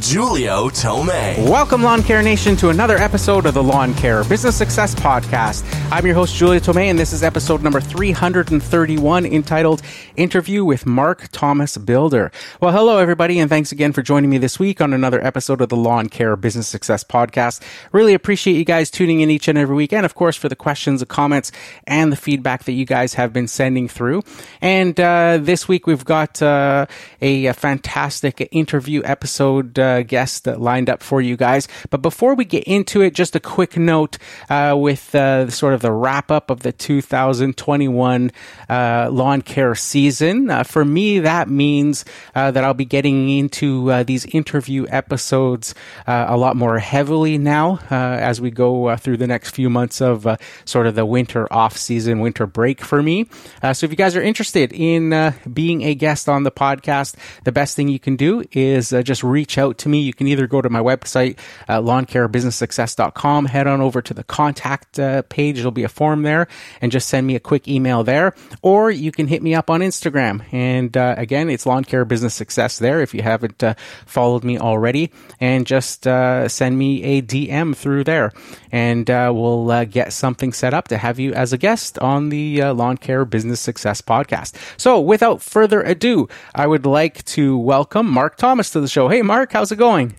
[0.00, 1.36] Julio Tomei.
[1.48, 5.62] Welcome, Lawn Care Nation, to another episode of the Lawn Care Business Success Podcast.
[5.92, 9.82] I'm your host, Julio Tomei, and this is episode number 331 entitled
[10.16, 12.32] Interview with Mark Thomas Builder.
[12.60, 15.68] Well, hello, everybody, and thanks again for joining me this week on another episode of
[15.68, 17.60] the Lawn Care Business Success Podcast.
[17.92, 20.56] Really appreciate you guys tuning in each and every week, and of course, for the
[20.56, 21.52] questions, the comments,
[21.84, 24.22] and the feedback that you guys have been sending through.
[24.62, 26.86] And uh, this week, we've got uh,
[27.20, 31.68] a, a fantastic interview episode uh, guest lined up for you guys.
[31.90, 34.18] But before we get into it, just a quick note
[34.48, 38.30] uh, with uh, sort of the wrap up of the 2021
[38.68, 40.50] uh, lawn care season.
[40.50, 45.74] Uh, for me, that means uh, that I'll be getting into these interview episodes
[46.06, 50.26] a lot more heavily now as we go through the next few months of
[50.64, 53.26] sort of the winter off season, winter break for me.
[53.72, 57.76] so if you guys are interested in being a guest on the podcast, the best
[57.76, 60.00] thing you can do is uh, just reach out to me.
[60.00, 64.98] You can either go to my website, uh, lawncarebusinesssuccess.com, head on over to the contact
[64.98, 65.56] uh, page.
[65.56, 66.48] There'll be a form there
[66.80, 68.34] and just send me a quick email there.
[68.62, 70.42] Or you can hit me up on Instagram.
[70.52, 73.74] And uh, again, it's Lawn Care Business Success there if you haven't uh,
[74.06, 75.10] followed me already.
[75.40, 78.32] And just uh, send me a DM through there.
[78.72, 82.28] And uh, we'll uh, get something set up to have you as a guest on
[82.28, 84.54] the Lawn Care Business Success podcast.
[84.76, 89.08] So without further ado, I would like to welcome Mark Thomas to the show.
[89.08, 90.14] Hey, Mark, how's it going?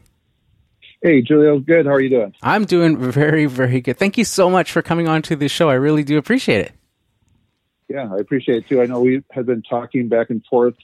[1.02, 1.86] Hey, Julio, good.
[1.88, 2.34] How are you doing?
[2.44, 3.98] I'm doing very, very good.
[3.98, 5.70] Thank you so much for coming on to the show.
[5.70, 6.72] I really do appreciate it.
[7.90, 8.82] Yeah, I appreciate it too.
[8.82, 10.76] I know we have been talking back and forth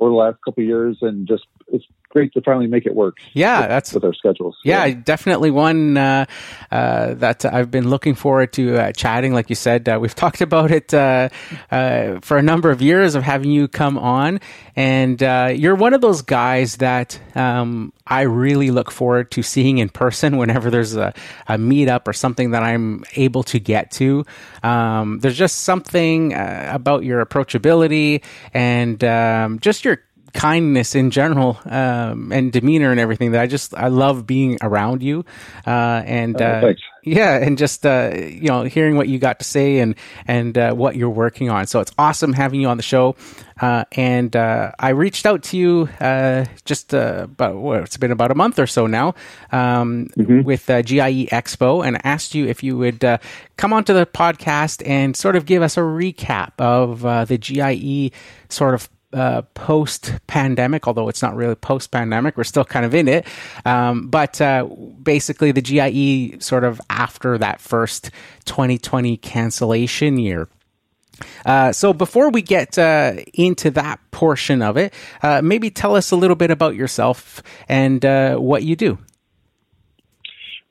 [0.00, 3.18] over the last couple years, and just it's great to finally make it work.
[3.32, 4.56] Yeah, with, that's with our schedules.
[4.64, 5.00] Yeah, yeah.
[5.02, 6.26] definitely one uh,
[6.70, 9.32] uh, that I've been looking forward to uh, chatting.
[9.32, 11.30] Like you said, uh, we've talked about it uh,
[11.70, 14.40] uh, for a number of years of having you come on,
[14.76, 15.20] and
[15.58, 20.36] you're one of those guys that um, I really look forward to seeing in person
[20.36, 21.14] whenever there's a,
[21.48, 24.24] a meetup or something that I'm able to get to.
[24.62, 28.22] Um, there's just something about your approachability
[28.52, 29.89] and um, just your
[30.32, 35.02] kindness in general um, and demeanor and everything that I just I love being around
[35.02, 35.24] you.
[35.66, 39.44] Uh, and oh, uh, yeah and just uh, you know hearing what you got to
[39.44, 39.94] say and
[40.26, 41.66] and uh, what you're working on.
[41.66, 43.16] So it's awesome having you on the show.
[43.60, 45.88] Uh, and uh, I reached out to you
[46.64, 49.08] just about what it's been about a month or so now
[49.52, 50.42] um, mm-hmm.
[50.42, 53.00] with GIE Expo and asked you if you would
[53.58, 58.12] come onto the podcast and sort of give us a recap of the GIE
[58.48, 62.36] sort of uh, post pandemic, although it's not really post pandemic.
[62.36, 63.26] We're still kind of in it.
[63.64, 64.64] Um, but uh,
[65.02, 68.10] basically, the GIE sort of after that first
[68.44, 70.48] 2020 cancellation year.
[71.44, 76.10] Uh, so before we get uh, into that portion of it, uh, maybe tell us
[76.10, 78.98] a little bit about yourself and uh, what you do.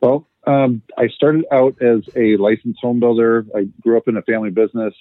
[0.01, 3.45] Well, um, I started out as a licensed home builder.
[3.55, 4.93] I grew up in a family business.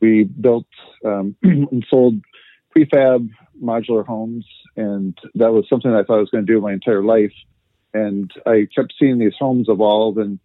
[0.00, 0.66] We built
[1.04, 2.20] um, and sold
[2.74, 3.28] prefab
[3.62, 4.46] modular homes,
[4.76, 7.32] and that was something I thought I was going to do my entire life.
[7.94, 10.38] And I kept seeing these homes evolve, and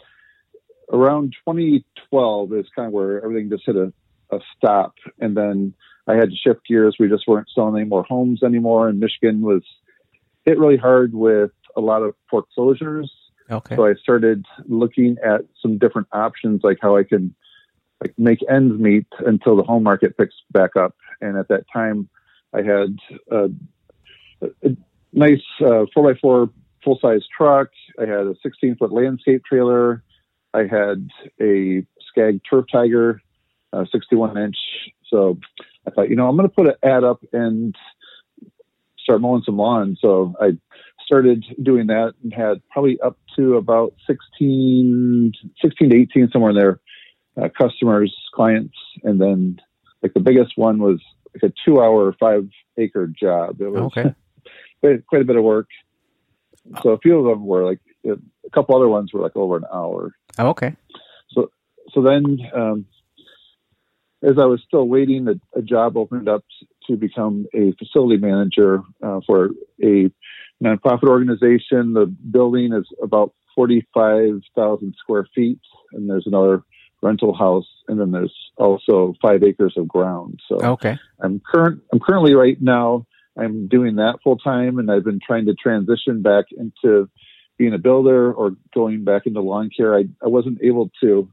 [0.92, 3.94] around 2012 is kind of where everything just hit a,
[4.32, 4.96] a stop.
[5.20, 5.74] And then
[6.08, 6.98] I had to shift gears.
[7.00, 9.64] We just weren't selling any more homes anymore, and Michigan was
[10.46, 13.12] hit really hard with a lot of foreclosures.
[13.50, 13.76] Okay.
[13.76, 17.34] So I started looking at some different options, like how I can
[18.02, 20.96] like make ends meet until the home market picks back up.
[21.22, 22.10] And at that time,
[22.58, 22.98] I had
[23.32, 23.50] a,
[24.64, 24.70] a
[25.14, 26.50] nice uh, four by four
[26.84, 27.70] full size truck.
[28.00, 30.04] I had a 16 foot landscape trailer.
[30.54, 31.08] I had
[31.42, 33.22] a Skag Turf Tiger,
[33.74, 34.58] uh, 61 inch.
[35.10, 35.38] So
[35.86, 37.76] I thought, you know, I'm going to put an ad up and
[38.98, 39.98] start mowing some lawn.
[40.02, 40.58] So I
[41.06, 46.58] started doing that and had probably up to about 16, 16 to 18, somewhere in
[46.58, 46.80] there,
[47.42, 48.76] uh, customers, clients.
[49.04, 49.60] And then
[50.02, 51.00] like the biggest one was
[51.42, 52.48] like a two hour, five
[52.78, 53.62] acre job.
[53.62, 54.14] It was okay.
[54.82, 55.68] quite, quite a bit of work.
[56.82, 59.66] So a few of them were like a couple other ones were like over an
[59.74, 60.14] hour.
[60.38, 60.76] Oh, okay.
[61.30, 61.52] So
[61.94, 62.86] so then um,
[64.24, 66.44] as I was still waiting, a, a, job opened up
[66.88, 69.52] to become a facility manager uh, for
[69.84, 70.10] a
[70.64, 71.94] nonprofit organization.
[71.94, 75.60] The building is about forty five thousand square feet,
[75.94, 76.64] and there's another
[77.08, 80.40] rental house, and then there's also five acres of ground.
[80.48, 81.82] So okay, I'm current.
[81.92, 83.06] I'm currently right now
[83.38, 87.10] I'm doing that full time, and I've been trying to transition back into
[87.58, 89.96] being a builder or going back into lawn care.
[89.96, 91.30] I, I wasn't able to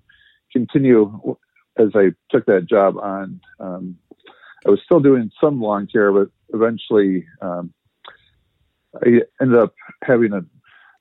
[0.52, 1.36] continue
[1.78, 3.40] as I took that job on.
[3.58, 3.96] Um,
[4.66, 7.72] I was still doing some lawn care, but eventually um,
[9.02, 10.44] I ended up having a,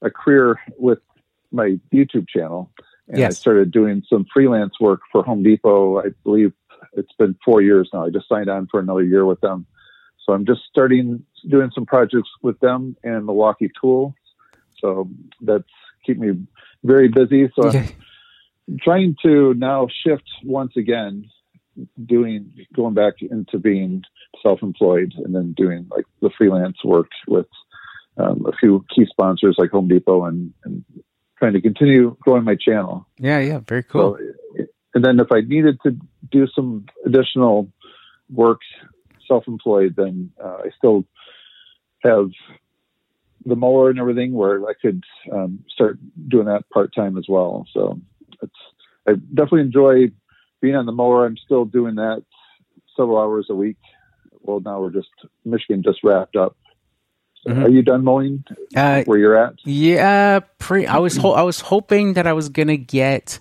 [0.05, 0.99] a career with
[1.51, 2.71] my YouTube channel.
[3.07, 3.31] And Yes.
[3.31, 5.99] I started doing some freelance work for Home Depot.
[5.99, 6.53] I believe
[6.93, 8.05] it's been four years now.
[8.05, 9.65] I just signed on for another year with them.
[10.25, 14.13] So I'm just starting doing some projects with them and Milwaukee Tools.
[14.79, 15.09] So
[15.41, 15.63] that's
[16.05, 16.31] keep me
[16.83, 17.51] very busy.
[17.55, 17.87] So Yeah.
[18.69, 21.25] I'm trying to now shift once again,
[22.05, 24.03] doing going back into being
[24.41, 27.47] self-employed and then doing like the freelance work with
[28.17, 30.83] um, a few key sponsors like Home Depot and, and
[31.43, 33.05] trying to continue growing my channel.
[33.17, 34.17] Yeah, yeah, very cool.
[34.17, 35.97] So, and then if I needed to
[36.31, 37.69] do some additional
[38.31, 38.61] work,
[39.27, 41.03] self-employed, then uh, I still
[42.01, 42.29] have
[43.45, 45.03] the mower and everything where I could
[45.33, 45.99] um, start
[46.29, 47.67] doing that part time as well.
[47.73, 47.99] So
[48.41, 48.53] it's
[49.05, 50.11] I definitely enjoy
[50.61, 51.25] being on the mower.
[51.25, 52.23] I'm still doing that
[52.95, 53.79] several hours a week.
[54.39, 55.09] Well, now we're just
[55.43, 56.55] Michigan just wrapped up.
[57.47, 57.63] Mhm.
[57.65, 58.43] Are you done mowing
[58.75, 59.53] Uh, where you're at?
[59.65, 60.85] Yeah, pre.
[60.87, 63.39] I was ho- I was hoping that I was gonna get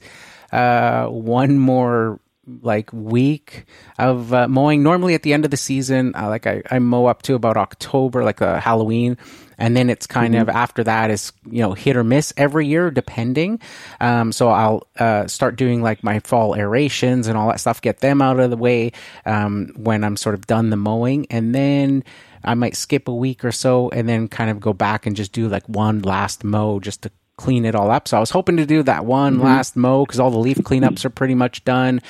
[0.53, 2.19] uh, one more
[2.63, 3.65] like week
[3.99, 4.83] of uh, mowing.
[4.83, 7.57] Normally at the end of the season, uh, like I, I mow up to about
[7.57, 9.17] October, like uh, Halloween,
[9.59, 12.91] and then it's kind of after that is you know hit or miss every year
[12.91, 13.61] depending.
[14.01, 18.01] Um, so I'll uh, start doing like my fall aerations and all that stuff, get
[18.01, 18.91] them out of the way
[19.25, 22.03] um, when I'm sort of done the mowing, and then.
[22.45, 25.33] I might skip a week or so and then kind of go back and just
[25.33, 28.07] do like one last mow just to clean it all up.
[28.07, 31.05] So I was hoping to do that one last mow because all the leaf cleanups
[31.05, 32.01] are pretty much done.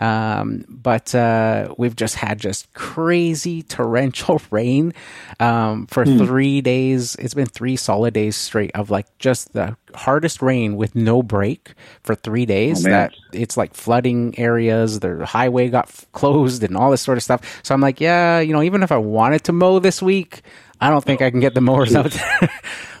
[0.00, 4.94] Um, but uh, we've just had just crazy torrential rain
[5.38, 7.14] um, for three days.
[7.16, 11.74] It's been three solid days straight of like just the hardest rain with no break
[12.02, 12.86] for three days.
[12.86, 15.00] Oh, that it's like flooding areas.
[15.00, 17.60] The highway got f- closed and all this sort of stuff.
[17.62, 20.42] So I'm like, yeah, you know, even if I wanted to mow this week,
[20.80, 22.10] I don't think I can get the mowers out
[22.40, 22.50] there.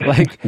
[0.06, 0.38] like,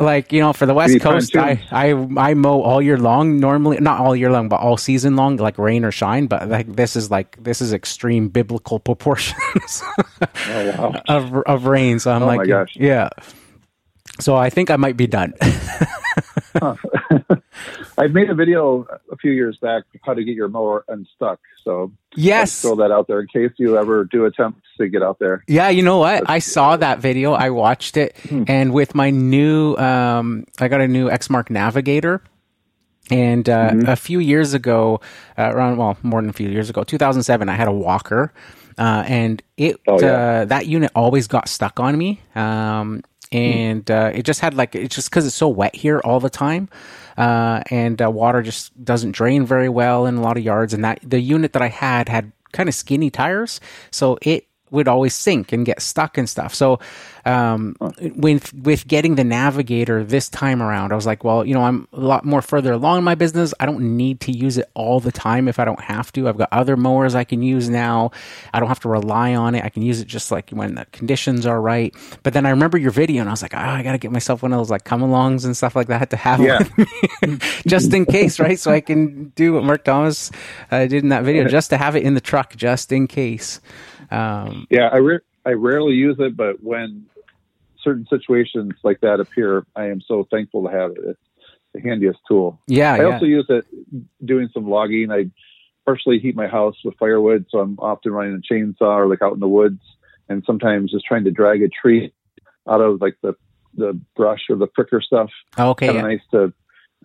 [0.00, 1.36] like you know, for the West Coast.
[1.36, 3.38] I, I I mow all year long.
[3.40, 6.26] Normally, not all year long, but all season long, like rain or shine.
[6.26, 9.82] But like this is like this is extreme biblical proportions
[10.48, 11.02] Oh wow!
[11.08, 11.98] of of rain.
[11.98, 13.08] So I'm Oh, like, yeah.
[14.20, 15.34] So I think I might be done.
[17.98, 21.40] I made a video a few years back how to get your mower unstuck.
[21.64, 22.62] So yes.
[22.62, 25.44] throw that out there in case you ever do attempt to get out there.
[25.46, 26.28] Yeah, you know what?
[26.28, 27.32] I saw that video.
[27.32, 28.16] I watched it,
[28.48, 32.22] and with my new, um, I got a new Exmark Navigator.
[33.10, 35.00] And uh, a few years ago,
[35.36, 38.32] uh, around well, more than a few years ago, 2007, I had a walker,
[38.78, 40.06] uh, and it Oh, yeah.
[40.06, 42.20] uh, that unit always got stuck on me.
[42.34, 43.02] Um,
[43.32, 46.30] and uh, it just had like it's just because it's so wet here all the
[46.30, 46.68] time,
[47.16, 50.74] uh, and uh, water just doesn't drain very well in a lot of yards.
[50.74, 54.88] And that the unit that I had had kind of skinny tires, so it would
[54.88, 56.54] always sink and get stuck and stuff.
[56.54, 56.80] So,
[57.24, 57.76] um,
[58.16, 61.86] with with getting the navigator this time around, I was like, well, you know, I'm
[61.92, 63.54] a lot more further along in my business.
[63.60, 66.28] I don't need to use it all the time if I don't have to.
[66.28, 68.10] I've got other mowers I can use now.
[68.52, 69.64] I don't have to rely on it.
[69.64, 71.94] I can use it just like when the conditions are right.
[72.22, 74.10] But then I remember your video and I was like, oh, I got to get
[74.12, 76.58] myself one of those like come alongs and stuff like that to have Yeah.
[76.58, 78.58] with me just in case, right?
[78.58, 80.30] So I can do what Mark Thomas
[80.70, 83.60] uh, did in that video just to have it in the truck just in case.
[84.10, 87.06] Um, Yeah, I re- I rarely use it, but when
[87.82, 90.98] certain situations like that appear, I am so thankful to have it.
[91.04, 91.20] It's
[91.74, 92.60] the handiest tool.
[92.66, 93.04] yeah, I yeah.
[93.04, 93.66] also use it
[94.24, 95.10] doing some logging.
[95.10, 95.30] I
[95.84, 99.34] partially heat my house with firewood, so I'm often running a chainsaw or like out
[99.34, 99.80] in the woods,
[100.28, 102.12] and sometimes just trying to drag a tree
[102.68, 103.34] out of like the
[103.74, 105.30] the brush or the pricker stuff.
[105.56, 106.04] Oh, okay, kind yeah.
[106.04, 106.52] of nice to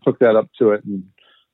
[0.04, 1.04] hook that up to it and,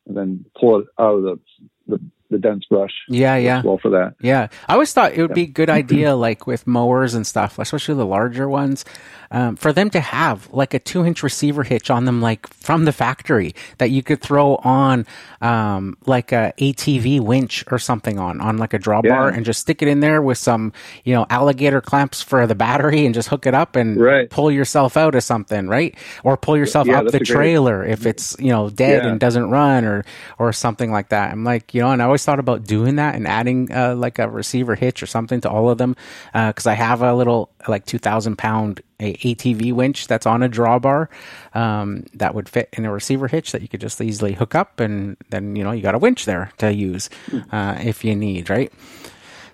[0.08, 1.40] and then pull it out of the
[1.88, 2.00] the,
[2.30, 2.92] the dense brush.
[3.08, 3.62] Yeah, yeah.
[3.64, 4.16] Well for that.
[4.22, 7.60] Yeah, I always thought it would be a good idea, like with mowers and stuff,
[7.60, 8.86] especially the larger ones,
[9.30, 12.92] um, for them to have like a two-inch receiver hitch on them, like from the
[12.92, 15.06] factory, that you could throw on,
[15.42, 19.36] um, like a ATV winch or something on, on like a drawbar, Yeah.
[19.36, 20.72] and just stick it in there with some,
[21.04, 24.30] you know, alligator clamps for the battery, and just hook it up and Right.
[24.30, 25.96] pull yourself out of something, right?
[26.24, 29.10] Or pull yourself Yeah, up the a great- trailer if it's you know dead Yeah.
[29.12, 30.04] and doesn't run or
[30.40, 31.32] or something like that.
[31.32, 34.20] I'm like, you know, and I always thought about doing that and adding uh, like
[34.20, 35.96] a receiver hitch or something to all of them
[36.32, 41.08] because I have a little like two thousand pound ATV winch that's on a drawbar
[41.56, 44.80] um, that would fit in a receiver hitch that you could just easily hook up
[44.80, 47.10] and then you know you got a winch there to use
[47.52, 48.72] uh, if you need, right?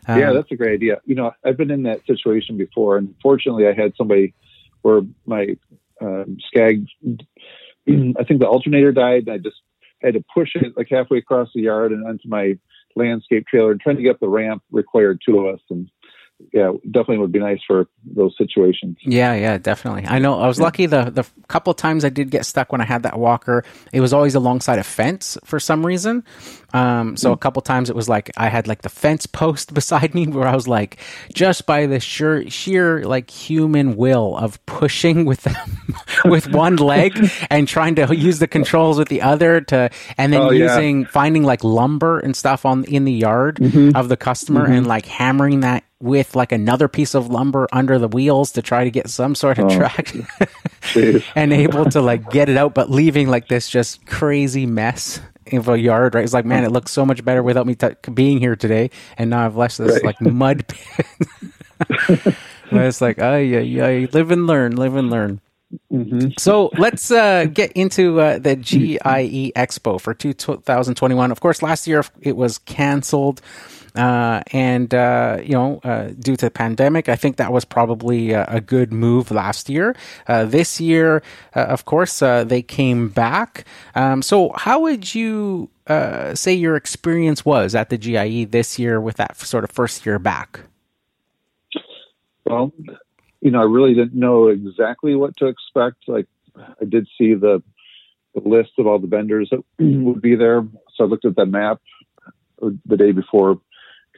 [0.05, 0.99] Um, yeah, that's a great idea.
[1.05, 4.33] You know, I've been in that situation before, and fortunately, I had somebody
[4.81, 5.55] where my
[6.01, 6.85] um, skag,
[7.87, 9.61] I think the alternator died, and I just
[10.01, 12.57] had to push it like halfway across the yard and onto my
[12.95, 15.89] landscape trailer, and trying to get up the ramp required two of us, and
[16.53, 18.97] yeah, definitely would be nice for those situations.
[19.01, 20.05] Yeah, yeah, definitely.
[20.07, 22.85] I know I was lucky the the couple times I did get stuck when I
[22.85, 26.23] had that walker, it was always alongside a fence for some reason.
[26.73, 30.13] Um, so a couple times it was like I had like the fence post beside
[30.15, 30.97] me where I was like
[31.33, 35.47] just by the sheer sheer like human will of pushing with
[36.25, 37.17] with one leg
[37.49, 40.65] and trying to use the controls with the other to and then Oh, yeah.
[40.73, 43.95] using finding like lumber and stuff on in the yard Mm-hmm.
[43.95, 48.07] of the customer and like hammering that with like another piece of lumber under the
[48.07, 49.65] wheels to try to get some sort Oh.
[49.67, 50.25] of traction
[51.35, 55.19] and able to like get it out but leaving like this just crazy mess
[55.51, 57.89] of a yard right it's like man it looks so much better without me t-
[58.13, 60.03] being here today and now i've left this Right.
[60.05, 61.05] like mud pit
[62.71, 65.41] it's like oh yeah yeah live and learn live and learn
[66.39, 71.29] so let's uh, get into uh, the GIE Expo for 2021.
[71.31, 73.39] Of course, last year it was canceled.
[73.95, 78.31] Uh, and, uh, you know, uh, due to the pandemic, I think that was probably
[78.31, 79.95] a, a good move last year.
[80.27, 81.23] Uh, this year,
[81.55, 83.65] uh, of course, uh, they came back.
[83.95, 89.01] Um, so, how would you uh, say your experience was at the GIE this year
[89.01, 90.61] with that sort of first year back?
[92.45, 92.71] Well,
[93.41, 96.07] you know, I really didn't know exactly what to expect.
[96.07, 96.27] Like,
[96.57, 97.63] I did see the,
[98.35, 100.65] the list of all the vendors that would be there,
[100.95, 101.81] so I looked at the map
[102.85, 103.59] the day before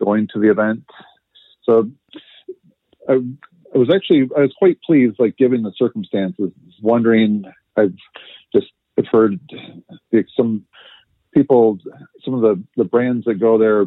[0.03, 0.84] going to the event.
[1.63, 1.89] So,
[3.08, 3.13] I,
[3.74, 6.51] I was actually I was quite pleased, like given the circumstances.
[6.81, 7.43] Wondering,
[7.77, 7.93] I've
[8.53, 8.67] just
[8.98, 9.39] I've heard
[10.12, 10.65] like, some
[11.34, 11.77] people,
[12.24, 13.86] some of the the brands that go there,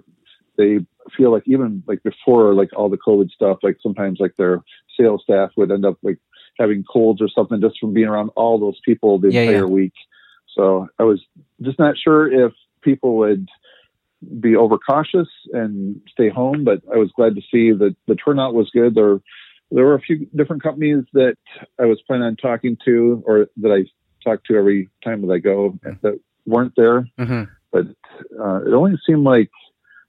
[0.56, 0.78] they
[1.16, 4.62] feel like even like before like all the COVID stuff, like sometimes like their
[4.98, 6.18] sales staff would end up like
[6.58, 9.64] having colds or something just from being around all those people the Yeah, entire yeah.
[9.64, 9.92] week.
[10.56, 11.20] So I was
[11.60, 13.48] just not sure if people would
[14.40, 18.70] be overcautious and stay home, but I was glad to see that the turnout was
[18.72, 18.94] good.
[18.94, 19.20] There,
[19.70, 21.36] there were a few different companies that
[21.80, 23.84] I was planning on talking to or that I
[24.28, 27.44] talk to every time that I go that weren't there Mm-hmm.
[27.72, 27.86] but
[28.38, 29.50] uh, it only seemed like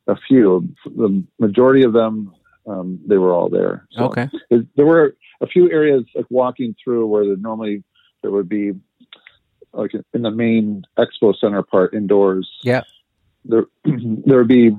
[0.07, 0.67] a few.
[0.85, 2.33] The majority of them,
[2.67, 3.87] um, they were all there.
[3.91, 4.29] So Okay.
[4.51, 7.83] it- there were a few areas like walking through where there normally
[8.21, 8.73] there would be
[9.73, 12.49] like in the main expo center part indoors.
[12.63, 12.83] Yeah.
[13.47, 14.71] There, there would be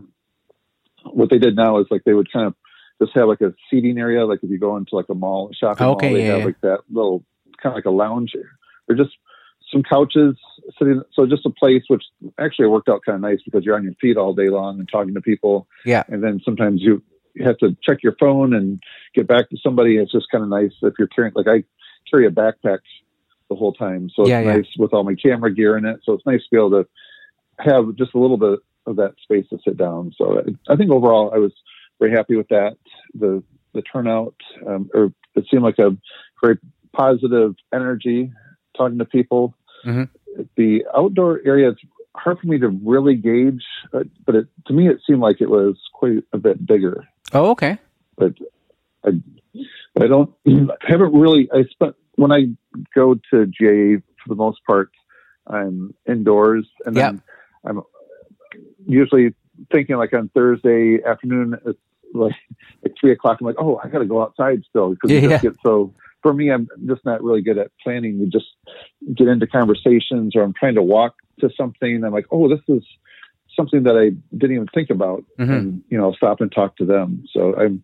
[1.04, 2.54] what they did now is like they would kind of
[3.00, 4.26] just have like a seating area.
[4.26, 6.44] Like if you go into like a mall, shopping Okay, mall, they yeah, have yeah.
[6.44, 7.24] like that little
[7.62, 8.32] kind of like a lounge.
[8.88, 9.10] Or just
[9.72, 10.36] some couches
[10.78, 11.02] sitting.
[11.12, 12.04] So just a place which
[12.38, 14.88] actually worked out kind of nice because you're on your feet all day long and
[14.90, 15.66] talking to people.
[15.84, 16.04] Yeah.
[16.08, 17.02] And then sometimes you
[17.34, 18.80] you have to check your phone and
[19.14, 19.98] get back to somebody.
[19.98, 21.64] It's just kind of nice if you're carrying, like I
[22.10, 22.78] carry a backpack
[23.50, 24.10] the whole time.
[24.14, 24.40] So it's yeah.
[24.40, 26.00] nice with all my camera gear in it.
[26.04, 26.88] So it's nice to be able to
[27.58, 30.12] have just a little bit of that space to sit down.
[30.16, 31.52] So I, I think overall I was
[31.98, 32.76] very happy with that.
[33.14, 33.42] The,
[33.74, 34.34] the turnout,
[34.66, 35.96] um, or it seemed like a
[36.42, 36.58] very
[36.92, 38.32] positive energy
[38.76, 39.54] talking to people.
[39.84, 40.08] Mhm.
[40.56, 41.80] The outdoor area, it's
[42.14, 45.76] hard for me to really gauge, but it, to me it seemed like it was
[45.94, 47.78] quite a bit bigger Oh, okay.
[48.16, 48.34] but
[49.04, 49.20] I,
[50.00, 52.46] I don't, I haven't really, I spent, when I
[52.94, 54.90] go to GIE for the most part,
[55.46, 57.22] I'm indoors and then
[57.66, 57.82] I'm
[58.86, 59.34] usually
[59.72, 61.78] thinking like on Thursday afternoon, it's
[62.14, 62.34] like
[62.84, 65.38] at three o'clock, I'm like, oh, I got to go outside still because Yeah, yeah.
[65.38, 65.92] get so,
[66.22, 68.18] for me, I'm just not really good at planning.
[68.18, 68.46] You just
[69.14, 72.02] get into conversations or I'm trying to walk to something.
[72.04, 72.82] I'm like, oh, this is
[73.54, 75.50] something that I didn't even think about Mhm.
[75.58, 77.24] and, you know, stop and talk to them.
[77.32, 77.82] So I'm,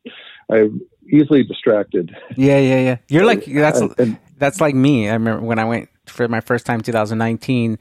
[0.50, 2.14] I'm easily distracted.
[2.36, 2.96] Yeah, yeah, yeah.
[3.08, 5.08] You're like that's And- and- that's like me.
[5.08, 7.78] I remember when I went for my first time 2019,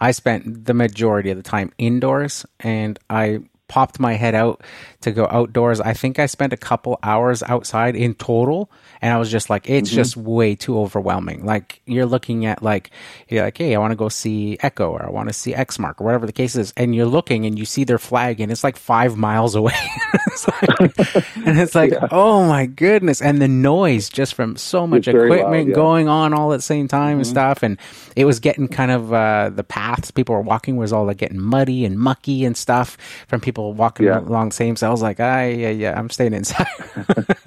[0.00, 4.62] I spent the majority of the time indoors and I popped my head out
[5.02, 5.80] to go outdoors.
[5.80, 8.68] I think I spent a couple hours outside in total
[9.00, 11.46] and I was just like it's just way too overwhelming.
[11.46, 12.90] Like you're looking at like
[13.28, 16.00] you're like hey, I want to go see Echo or I want to see Exmark
[16.00, 18.64] or whatever the case is and you're looking and you see their flag and it's
[18.64, 19.72] like 5 miles away.
[20.26, 25.06] It's like- and it's like oh my goodness and the noise just from so much
[25.06, 25.74] It's very loud, equipment yeah.
[25.74, 27.78] going on all at the same time and stuff and
[28.16, 31.38] it was getting kind of uh the paths people were walking was all like getting
[31.40, 32.96] muddy and mucky and stuff
[33.28, 34.20] from people walking Yeah.
[34.20, 36.66] along the same so i was like ah yeah yeah i'm staying inside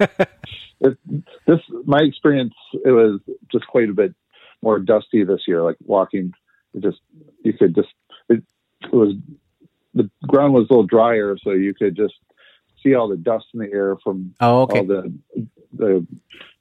[0.80, 0.98] it,
[1.46, 2.54] this my experience
[2.84, 4.14] it was just quite a bit
[4.62, 6.32] more dusty this year like walking
[6.74, 6.98] it just
[7.44, 7.88] you could just
[8.28, 8.42] it,
[8.82, 9.14] it was
[9.94, 12.14] the ground was a little drier so you could just
[12.82, 14.78] see all the dust in the air from Oh, okay.
[14.80, 15.12] all the
[15.72, 16.06] the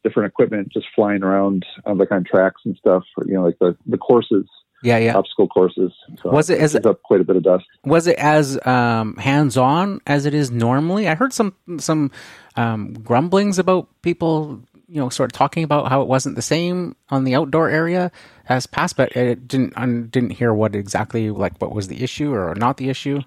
[0.03, 3.03] different equipment just flying around, uh, like on tracks and stuff.
[3.17, 4.45] Or, you know, like the the courses,
[4.84, 5.16] Yeah, yeah.
[5.16, 5.92] obstacle courses.
[6.22, 7.66] So Was it- picks up quite a bit of dust?
[7.86, 11.08] Was it as um, hands-on as it is normally?
[11.08, 12.12] I heard some some
[12.56, 16.96] um, grumblings about people, you know, sort of talking about how it wasn't the same
[17.10, 18.12] on the outdoor area
[18.50, 19.74] as past, but it didn't.
[19.78, 23.22] I didn't hear what exactly like what was the issue or not the issue.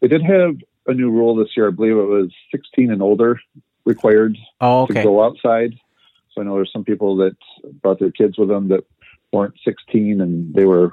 [0.00, 0.56] They did have
[0.86, 1.68] a new rule this year.
[1.68, 3.40] I believe it was 16 and older
[3.84, 5.74] required Oh, to go outside.
[6.32, 7.36] So I know there's some people that
[7.82, 8.84] brought their kids with them that
[9.32, 10.92] weren't 16 and they were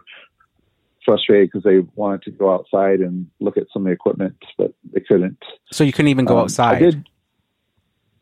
[1.06, 4.74] frustrated because they wanted to go outside and look at some of the equipment, but
[4.94, 5.38] they couldn't.
[5.72, 6.76] So you couldn't even go Um, outside.
[6.76, 7.06] I did.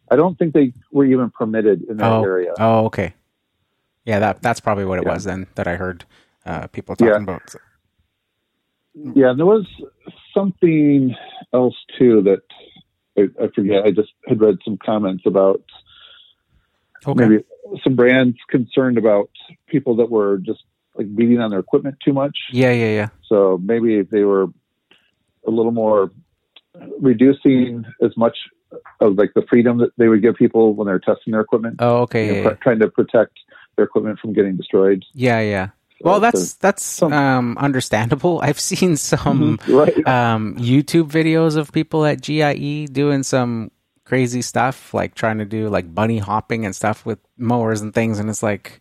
[0.10, 2.54] I don't think they were even permitted in that oh, area.
[2.60, 3.14] oh, okay.
[4.06, 5.14] Yeah, that that's probably what it Yeah.
[5.14, 6.06] was then that I heard
[6.46, 7.22] uh, people talking Yeah.
[7.24, 7.56] about.
[8.96, 9.68] Yeah, and there was
[10.34, 11.14] something
[11.54, 12.42] else too that
[13.18, 13.84] I, I forget.
[13.86, 15.62] I just had read some comments about
[17.08, 17.28] Okay.
[17.28, 17.44] maybe
[17.84, 19.30] some brands concerned about
[19.68, 20.64] people that were just
[20.96, 22.38] like beating on their equipment too much.
[22.52, 23.10] Yeah, yeah, yeah.
[23.28, 24.48] So maybe they were
[25.48, 26.12] a little more
[27.00, 28.38] reducing as much
[29.00, 32.00] of like the freedom that they would give people when they're testing their equipment, Oh,
[32.02, 32.26] okay.
[32.28, 33.34] you know, yeah, pr- trying to protect
[33.76, 35.04] their equipment from getting destroyed.
[35.14, 35.68] yeah, yeah.
[36.02, 38.40] So Well, that's that's some- um, understandable.
[38.44, 40.08] I've seen some right.
[40.08, 43.72] um, YouTube videos of people at GIE doing some
[44.08, 48.20] crazy stuff, like trying to do like bunny hopping and stuff with mowers and things,
[48.20, 48.80] and it's like,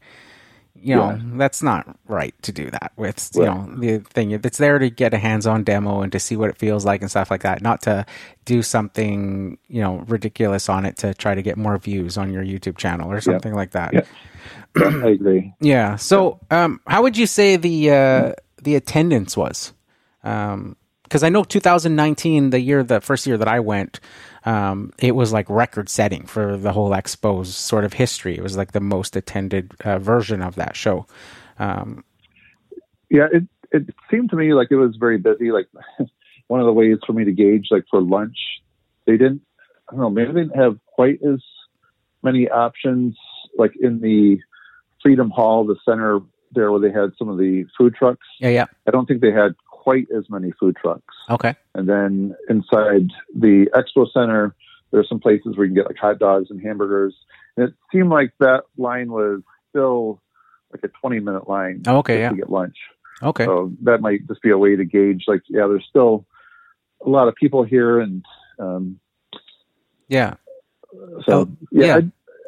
[0.79, 1.19] you know, Yeah.
[1.35, 3.31] that's not right to do that with.
[3.35, 3.69] You Right.
[3.69, 6.59] know, the thing it's there to get a hands-on demo and to see what it
[6.59, 8.07] feels like and stuff like that, not to
[8.45, 12.45] do something you know ridiculous on it to try to get more views on your
[12.45, 13.93] YouTube channel or something like that.
[13.95, 14.03] Yeah.
[14.79, 15.55] Yeah, I agree.
[15.61, 15.97] Yeah.
[15.97, 19.73] So, um, how would you say the uh, the attendance was?
[20.23, 24.01] Because I know 2019, the year, the first year that I went,
[24.47, 28.37] um, it was like record setting for the whole expo's sort of history.
[28.37, 31.07] It was like the most attended uh, version of that show.
[31.59, 32.05] Um,
[33.11, 35.51] Yeah, it it seemed to me like it was very busy.
[35.51, 35.67] Like
[36.47, 38.39] one of the ways for me to gauge, like for lunch,
[39.05, 39.43] they didn't.
[39.89, 40.11] I don't know.
[40.11, 41.43] Maybe they didn't have quite as
[42.23, 43.17] many options,
[43.59, 44.39] like in the
[45.03, 46.21] Freedom Hall, the center
[46.53, 48.27] there, where they had some of the food trucks.
[48.39, 48.51] yeah.
[48.51, 48.67] Yeah.
[48.87, 49.55] I don't think they had
[49.87, 51.15] quite as many food trucks.
[51.31, 51.55] Okay.
[51.77, 54.53] And then inside the expo center,
[54.91, 57.15] there's some places where you can get like hot dogs and hamburgers.
[57.57, 60.21] And it seemed like that line was still
[60.73, 62.31] like a 20 minute line Oh, okay, yeah.
[62.31, 62.75] to get lunch.
[63.23, 63.45] Okay.
[63.45, 66.27] So that might just be a way to gauge like, yeah, there's still
[67.05, 68.01] a lot of people here.
[68.01, 68.25] And
[68.59, 68.99] um,
[70.09, 70.35] Yeah.
[71.27, 72.01] so, Oh, yeah, yeah.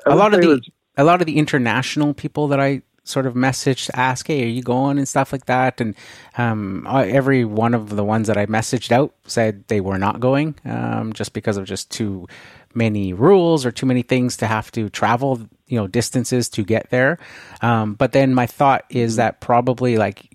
[0.07, 0.61] I, I a lot of the
[0.97, 4.47] a lot of the international people that I sort of message to ask, "Hey, are
[4.47, 5.81] you going?" and stuff like that.
[5.81, 5.95] And
[6.37, 10.55] um, every one of the ones that I messaged out said they were not going,
[10.65, 12.27] um, just because of just too
[12.75, 16.91] many rules or too many things to have to travel, you know, distances to get
[16.91, 17.19] there.
[17.63, 20.29] Um, but then my thought is that probably like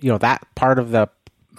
[0.00, 1.08] you know that part of the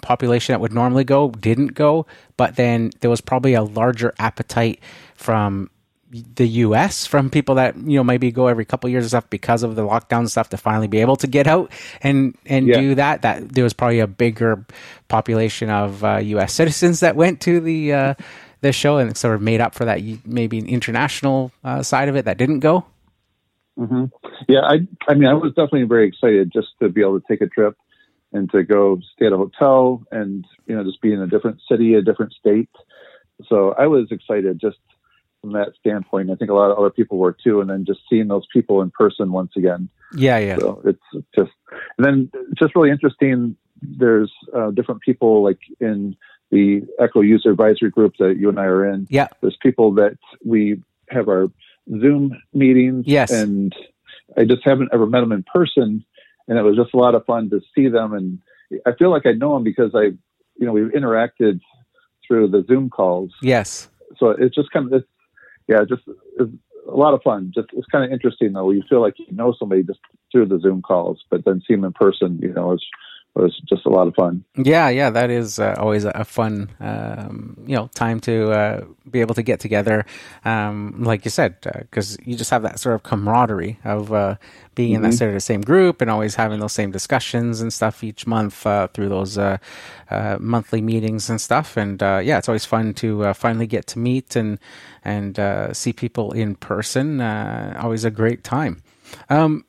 [0.02, 4.80] population that would normally go didn't go but then there was probably a larger appetite
[5.14, 5.70] from
[6.12, 9.62] the US from people that you know maybe go every couple years and stuff because
[9.62, 11.72] of the lockdown stuff to finally be able to get out
[12.02, 12.80] and and Yeah.
[12.80, 14.64] do that that there was probably a bigger
[15.08, 18.14] population of uh, US citizens that went to the uh,
[18.60, 22.26] the show and sort of made up for that maybe international uh, side of it
[22.26, 22.84] that didn't go
[23.78, 24.04] hmm
[24.48, 27.40] Yeah, I I mean I was definitely very excited just to be able to take
[27.40, 27.76] a trip
[28.32, 31.60] and to go stay at a hotel and you know just be in a different
[31.70, 32.70] city, a different state.
[33.48, 34.78] So I was excited just
[35.42, 36.30] from that standpoint.
[36.30, 38.80] I think a lot of other people were too, and then just seeing those people
[38.80, 39.90] in person once again.
[40.14, 41.52] yeah yeah So it's just
[41.98, 43.56] and then just really interesting.
[43.82, 46.16] There's uh, different people like in
[46.50, 50.16] the Echo User Advisory Group that you and I are in yeah there's people that
[50.44, 51.48] we have our
[51.90, 53.04] Zoom meetings.
[53.06, 53.30] Yes.
[53.32, 53.74] And
[54.36, 56.04] I just haven't ever met them in person.
[56.48, 58.12] And it was just a lot of fun to see them.
[58.12, 58.38] And
[58.86, 60.04] I feel like I know them because I,
[60.56, 61.60] you know, we've interacted
[62.26, 63.32] through the Zoom calls.
[63.42, 65.08] yes So it's just kind of, it's,
[65.68, 66.02] yeah, just
[66.38, 66.52] it's
[66.88, 67.52] a lot of fun.
[67.54, 68.70] Just it's kind of interesting though.
[68.70, 71.84] You feel like you know somebody just through the Zoom calls, but then see them
[71.84, 72.76] in person, you know,
[73.34, 74.44] was was just a lot of fun.
[74.56, 79.20] Yeah, yeah, that is uh, always a, fun, um, you know, time to uh, be
[79.20, 80.04] able to get together.
[80.44, 84.36] Um, like you said, because you just have that sort of camaraderie of uh,
[84.74, 87.72] being in that sort of the same group and always having those same discussions and
[87.72, 89.58] stuff each month uh, through those uh,
[90.10, 91.76] uh, monthly meetings and stuff.
[91.76, 94.58] And uh, yeah, it's always fun to uh, finally get to meet and
[95.04, 97.20] and uh, see people in person.
[97.20, 98.82] Uh, always a great time.
[99.28, 99.64] Um,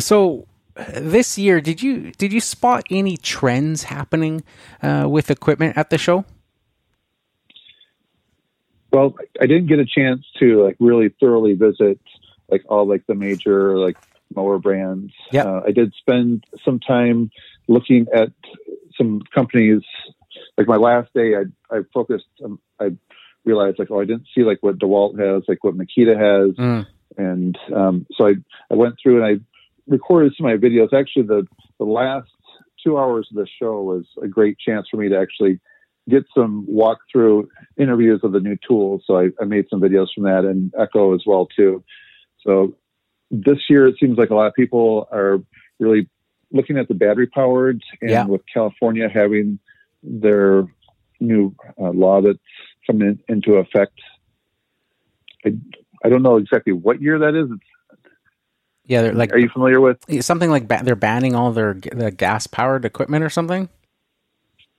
[0.00, 0.47] so
[0.94, 4.44] this year, did you did you spot any trends happening
[4.82, 6.24] uh, with equipment at the show?
[8.90, 12.00] well, I didn't get a chance to like really thoroughly visit
[12.50, 13.96] like all like the major like
[14.34, 15.12] mower brands.
[15.30, 15.44] Yeah.
[15.44, 17.30] Uh, I did spend some time
[17.66, 18.30] looking at
[18.96, 19.82] some companies.
[20.56, 22.26] Like my last day, I I focused.
[22.42, 22.92] Um, I
[23.44, 26.86] realized like oh I didn't see like what Dewalt has, like what Makita has, Mm.
[27.16, 28.34] and um, so I
[28.70, 29.44] I went through and I
[29.88, 30.92] recorded some of my videos.
[30.92, 31.46] Actually, the
[31.78, 32.28] the last
[32.84, 35.60] two hours of the show was a great chance for me to actually
[36.08, 37.46] get some walkthrough
[37.76, 39.02] interviews of the new tools.
[39.06, 41.84] So I, I made some videos from that and Echo as well too.
[42.46, 42.76] So
[43.30, 45.38] this year it seems like a lot of people are
[45.78, 46.08] really
[46.50, 48.24] looking at the battery powered and Yeah.
[48.26, 49.58] with California having
[50.02, 50.64] their
[51.20, 52.38] new uh, law that's
[52.86, 53.98] coming in, into effect.
[55.44, 55.50] I,
[56.04, 57.50] I don't know exactly what year that is.
[57.50, 57.62] It's,
[58.88, 59.98] Yeah, they're like are you familiar with?
[60.24, 63.68] something like ba- they're banning all their the gas powered equipment or something.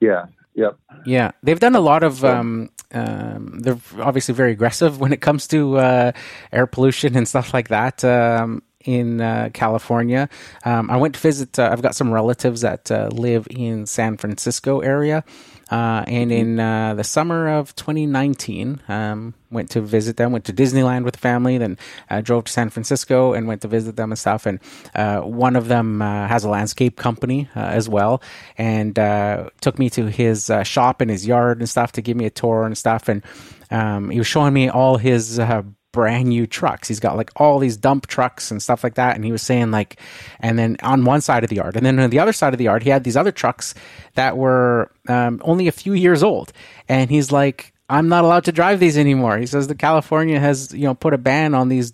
[0.01, 0.25] Yeah.
[0.55, 0.77] Yep.
[1.05, 2.25] Yeah, they've done a lot of.
[2.25, 6.11] Um, um, they're obviously very aggressive when it comes to uh,
[6.51, 8.03] air pollution and stuff like that.
[8.03, 10.29] Um, in uh, California,
[10.65, 11.59] um, I went to visit.
[11.59, 15.23] Uh, I've got some relatives that uh, live in San Francisco area,
[15.71, 20.31] uh, and in uh, the summer of 2019, um, went to visit them.
[20.31, 21.77] Went to Disneyland with the family, then
[22.09, 24.45] uh, drove to San Francisco and went to visit them and stuff.
[24.45, 24.59] And
[24.95, 28.21] uh, one of them uh, has a landscape company uh, as well,
[28.57, 32.17] and uh, took me to his uh, shop and his yard and stuff to give
[32.17, 33.07] me a tour and stuff.
[33.07, 33.23] And
[33.71, 36.87] um, he was showing me all his uh, brand new trucks.
[36.87, 39.15] He's got like all these dump trucks and stuff like that.
[39.15, 39.99] And he was saying like,
[40.39, 42.57] and then on one side of the yard, and then on the other side of
[42.57, 43.73] the yard, he had these other trucks
[44.15, 46.53] that were um, only a few years old.
[46.87, 49.37] And he's like, I'm not allowed to drive these anymore.
[49.37, 51.93] He says that California has, you know, put a ban on these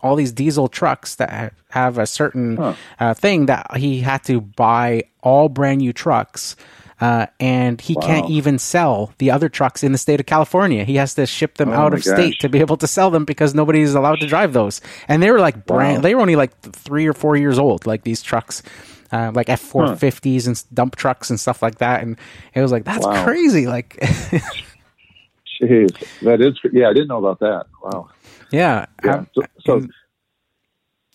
[0.00, 2.56] all these diesel trucks that have a certain
[3.00, 6.56] uh, thing that he had to buy all brand new trucks.
[7.00, 10.84] Uh, and he can't even sell the other trucks in the state of California.
[10.84, 13.10] He has to ship them out Oh my of state to be able to sell
[13.10, 14.80] them because nobody's allowed to drive those.
[15.06, 16.02] And they were like brand, Wow.
[16.02, 18.64] they were only like three or four years old, like these trucks,
[19.12, 22.02] uh, like F four fifties and dump trucks and stuff like that.
[22.02, 22.18] And
[22.52, 23.24] it was like that's Wow.
[23.24, 23.66] crazy.
[23.68, 23.96] Like,
[25.62, 26.58] Jeez, that is.
[26.72, 27.66] Yeah, I didn't know about that.
[27.82, 28.10] Wow.
[28.50, 28.86] yeah.
[29.04, 29.24] Yeah.
[29.34, 29.86] So, so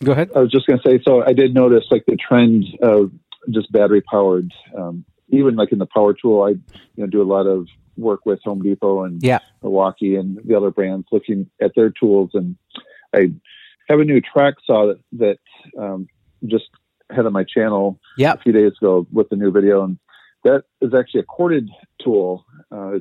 [0.02, 0.30] go ahead.
[0.36, 3.10] I was just going to say, so I did notice like the trend of
[3.50, 6.58] just battery powered, um, even like in the power tool, I, you
[6.98, 9.38] know, do a lot of work with Home Depot and Yeah.
[9.62, 12.30] Milwaukee and the other brands looking at their tools.
[12.34, 12.56] And
[13.14, 13.32] I
[13.88, 15.38] have a new track saw that, that,
[15.80, 16.08] um,
[16.46, 16.64] just
[17.10, 18.38] had on my channel Yep.
[18.38, 19.84] a few days ago with the new video.
[19.84, 19.98] And
[20.42, 21.68] that is actually a corded
[22.02, 22.44] tool.
[22.70, 22.98] Uh,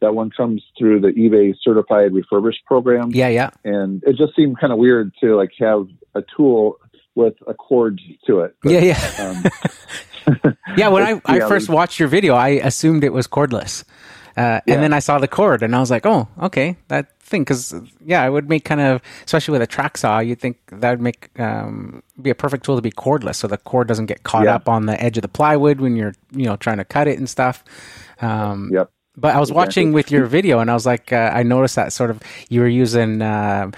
[0.00, 3.28] that one comes through the eBay certified refurbished program Yeah.
[3.28, 3.50] Yeah.
[3.64, 6.78] and it just seemed kind of weird to like have a tool
[7.14, 8.56] with a cord to it.
[8.62, 8.80] But, Yeah.
[8.80, 9.24] Yeah.
[9.30, 9.44] Um,
[10.76, 13.84] Yeah, when I, I first watched your video, I assumed it was cordless.
[14.36, 14.74] Uh, Yeah.
[14.74, 17.42] And then I saw the cord and I was like, oh, okay, that thing.
[17.42, 17.72] Because,
[18.04, 21.00] yeah, it would make kind of, especially with a track saw, you'd think that would
[21.00, 24.44] make, um, be a perfect tool to be cordless so the cord doesn't get caught
[24.44, 24.56] Yeah.
[24.56, 27.18] up on the edge of the plywood when you're, you know, trying to cut it
[27.18, 27.62] and stuff.
[28.20, 28.90] Um, yep.
[29.16, 31.92] but I was watching with your video, and I was like, uh, I noticed that
[31.92, 33.70] sort of you were using uh,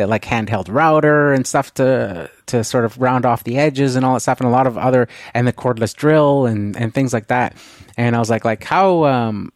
[0.00, 4.04] the like handheld router and stuff to to sort of round off the edges and
[4.04, 7.12] all that stuff, and a lot of other and the cordless drill and and things
[7.12, 7.56] like that.
[7.96, 9.52] And I was like, like how um,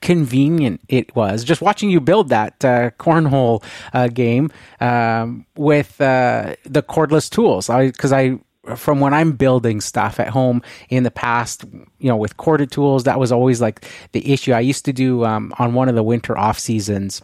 [0.00, 6.54] convenient it was just watching you build that uh, cornhole uh, game um, with uh,
[6.64, 7.68] the cordless tools.
[7.68, 8.38] I because I
[8.76, 11.64] from when I'm building stuff at home in the past,
[11.98, 14.52] you know, with corded tools, that was always like the issue.
[14.52, 17.22] I used to do um, on one of the winter off seasons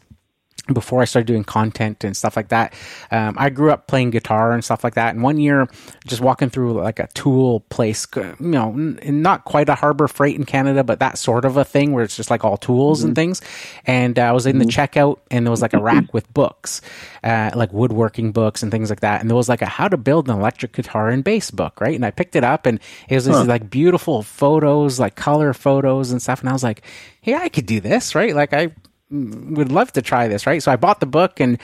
[0.72, 2.72] before I started doing content and stuff like that.
[3.10, 5.14] Um, I grew up playing guitar and stuff like that.
[5.14, 5.68] And one year,
[6.06, 10.36] just walking through like a tool place, you know, n- not quite a Harbor Freight
[10.36, 13.14] in Canada, but that sort of a thing where it's just like all tools and
[13.14, 13.42] things.
[13.86, 16.80] And uh, I was in the checkout and there was like a rack with books,
[17.22, 19.20] uh, like woodworking books and things like that.
[19.20, 21.94] And there was like a how to build an electric guitar and bass book, right?
[21.94, 26.10] And I picked it up and it was these like beautiful photos, like color photos
[26.10, 26.40] and stuff.
[26.40, 26.82] And I was like,
[27.20, 28.34] hey, I could do this, right?
[28.34, 28.72] Like I,
[29.14, 30.62] would love to try this, right?
[30.62, 31.58] So I bought the book and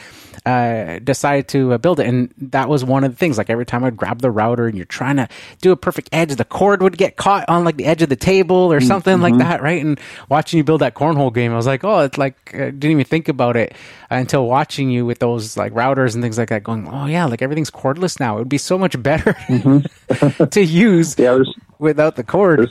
[0.46, 3.36] uh, decided to uh, build it, and that was one of the things.
[3.38, 5.28] Like every time I'd grab the router and you're trying to
[5.60, 8.16] do a perfect edge, the cord would get caught on like the edge of the
[8.16, 9.84] table or something like that, right?
[9.84, 12.84] And watching you build that cornhole game, I was like, oh, it's like uh, didn't
[12.92, 13.74] even think about it
[14.08, 16.62] until watching you with those like routers and things like that.
[16.64, 18.36] Going, oh yeah, like everything's cordless now.
[18.36, 19.34] It would be so much better
[20.50, 21.38] to use Yeah,
[21.78, 22.70] without the cord.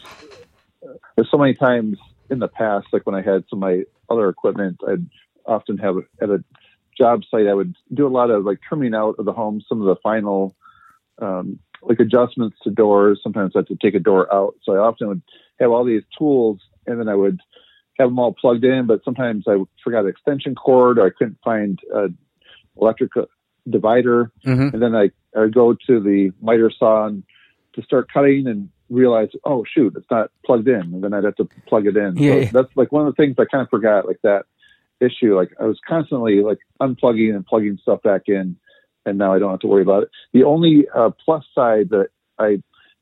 [1.16, 1.98] there's so many times
[2.30, 5.06] in the past, like when I had some of my other equipment, I'd
[5.46, 6.44] often have at a
[6.98, 9.82] job site, I would do a lot of like trimming out of the home, some
[9.82, 10.56] of the final
[11.20, 13.20] um, like adjustments to doors.
[13.24, 15.22] Sometimes I had to take a door out, so I often would
[15.60, 17.40] have all these tools, and then I would
[17.98, 21.38] have them all plugged in, but sometimes I forgot an extension cord or I couldn't
[21.44, 22.18] find an
[22.80, 23.12] electric
[23.70, 24.32] divider.
[24.46, 24.74] Mhm.
[24.74, 27.24] And then I, I go to the miter saw and
[27.74, 30.82] to start cutting and realize, oh shoot, it's not plugged in.
[30.82, 32.18] And then I'd have to plug it in.
[32.18, 34.46] Yeah, so that's like one of the things I kind of forgot, like that
[35.00, 35.36] issue.
[35.36, 38.58] Like I was constantly like unplugging and plugging stuff back in,
[39.06, 40.10] and now I don't have to worry about it.
[40.34, 42.62] The only uh, plus side that I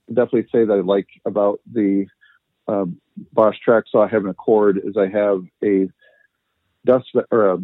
[0.10, 2.06] definitely say that I like about the
[2.68, 3.00] um,
[3.34, 5.90] Bosch track saw having a cord is I have a
[6.86, 7.58] dust or a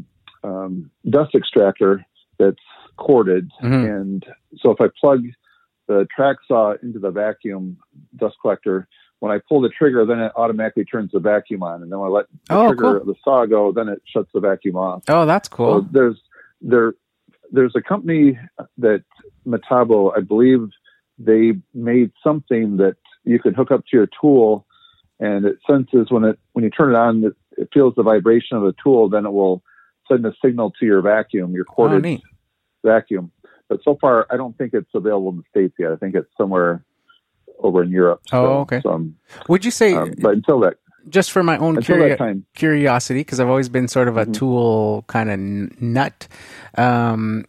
[0.43, 2.05] um, dust extractor
[2.37, 2.57] that's
[2.97, 3.99] corded, Mhm.
[4.01, 4.25] and
[4.57, 5.23] so if I plug
[5.99, 7.77] the track saw into the vacuum
[8.17, 8.87] dust collector,
[9.19, 12.09] when I pull the trigger, then it automatically turns the vacuum on, and then when
[12.09, 13.05] I let the Oh, trigger cool.
[13.05, 15.03] the saw go, then it shuts the vacuum off.
[15.07, 15.87] Oh, that's So cool.
[15.91, 16.19] there's
[16.61, 16.93] there
[17.51, 18.37] there's a company
[18.77, 19.03] that
[19.47, 20.69] Metabo, I believe
[21.17, 24.65] they made something that you can hook up to your tool
[25.19, 28.57] and it senses when it when you turn it on it, it feels the vibration
[28.57, 29.63] of the tool then it will
[30.11, 32.21] send a signal to your vacuum your Oh, corded neat.
[32.83, 33.31] vacuum
[33.73, 36.29] but so far i don't think it's available in the states yet i think it's
[36.37, 36.83] somewhere
[37.59, 38.81] over in europe Oh, okay.
[38.81, 39.15] so, um,
[39.49, 40.75] Would you say, um, but until that
[41.09, 44.33] just for my own curi- curiosity, because I've always been sort of a Mhm.
[44.35, 46.29] tool kind of n- nut,
[46.77, 47.43] um,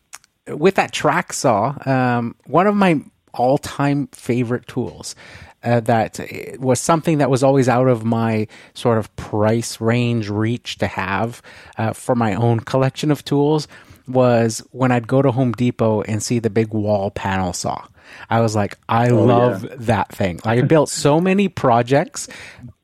[0.48, 3.00] with that track saw, um, one of my
[3.32, 5.14] all time favorite tools.
[5.62, 6.18] Uh, that
[6.58, 11.40] was something that was always out of my sort of price range reach to have
[11.78, 13.66] uh, for my own collection of tools
[14.06, 17.84] was when I'd go to Home Depot and see the big wall panel saw.
[18.28, 20.40] I was like, I love that thing.
[20.44, 22.28] I built so many projects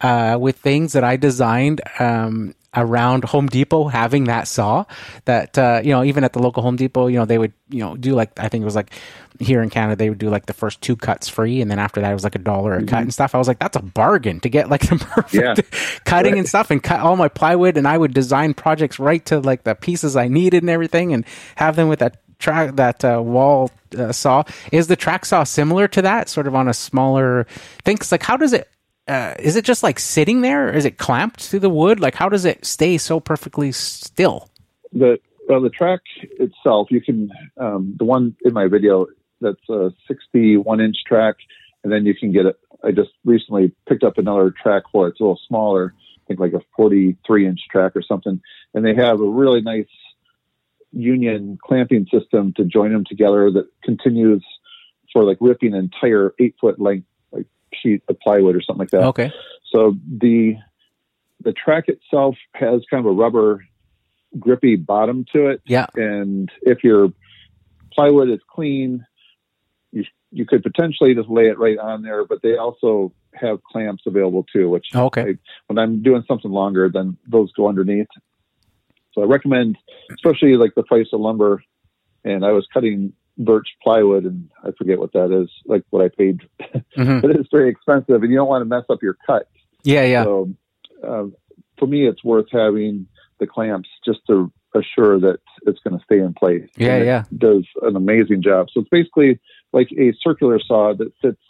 [0.00, 4.84] uh, with things that I designed um, around Home Depot having that saw.
[5.24, 7.80] That uh, you know, even at the local Home Depot, you know, they would you
[7.80, 8.92] know do like I think it was like
[9.38, 12.00] here in Canada they would do like the first two cuts free, and then after
[12.00, 13.34] that it was like a dollar a cut and stuff.
[13.34, 15.54] I was like, that's a bargain to get like the perfect Yeah.
[16.04, 16.38] cutting Right.
[16.40, 19.64] and stuff, and cut all my plywood, and I would design projects right to like
[19.64, 21.24] the pieces I needed and everything, and
[21.56, 24.44] have them with that track that uh, wall uh, saw.
[24.72, 27.46] Is the track saw similar to that, sort of on a smaller
[27.84, 27.96] thing?
[27.96, 28.68] 'Cause, like, how does it?
[29.10, 30.72] Uh, is it just like sitting there?
[30.72, 31.98] Is it clamped to the wood?
[31.98, 34.50] Like, how does it stay so perfectly still?
[34.92, 35.18] the
[35.48, 36.00] well, the track
[36.38, 39.06] itself, you can um, the one in my video
[39.40, 41.36] that's a 61 inch track,
[41.82, 42.56] and then you can get it.
[42.84, 45.12] I just recently picked up another track for it.
[45.12, 48.40] It's a little smaller, I think like a 43 inch track or something,
[48.74, 49.88] and they have a really nice
[50.92, 54.44] union clamping system to join them together that continues
[55.12, 57.06] for like ripping entire eight foot length
[57.74, 59.04] sheet of plywood or something like that.
[59.04, 59.32] Okay.
[59.72, 60.56] So the
[61.42, 63.64] the track itself has kind of a rubber
[64.38, 65.86] grippy bottom to it, Yeah.
[65.96, 67.12] and if your
[67.92, 69.04] plywood is clean,
[69.92, 72.24] you you could potentially just lay it right on there.
[72.24, 75.22] But they also have clamps available too, which Okay.
[75.22, 78.08] I, when I'm doing something longer, then those go underneath.
[79.12, 79.76] So I recommend,
[80.12, 81.62] especially like the price of lumber,
[82.24, 83.12] and I was cutting
[83.44, 86.40] birch plywood, and I forget what that is, like what I paid,
[86.96, 87.22] Mhm.
[87.22, 89.48] but it's very expensive, and you don't want to mess up your cut.
[89.82, 90.04] Yeah.
[90.04, 90.24] Yeah.
[90.24, 90.50] So
[91.02, 91.24] uh,
[91.78, 93.06] for me, it's worth having
[93.38, 96.68] the clamps just to assure that it's going to stay in place.
[96.76, 97.24] Yeah, yeah.
[97.36, 98.68] Does an amazing job.
[98.72, 99.40] So it's basically
[99.72, 101.40] like a circular saw that sits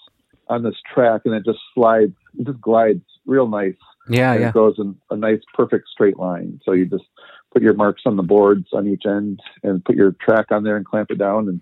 [0.48, 3.74] on this track and it just slides, it just glides real nice.
[4.08, 4.32] yeah.
[4.32, 4.48] and Yeah.
[4.48, 6.60] it goes in a nice, perfect straight line.
[6.64, 7.04] So you just
[7.52, 10.76] put your marks on the boards on each end and put your track on there
[10.76, 11.60] and clamp it down and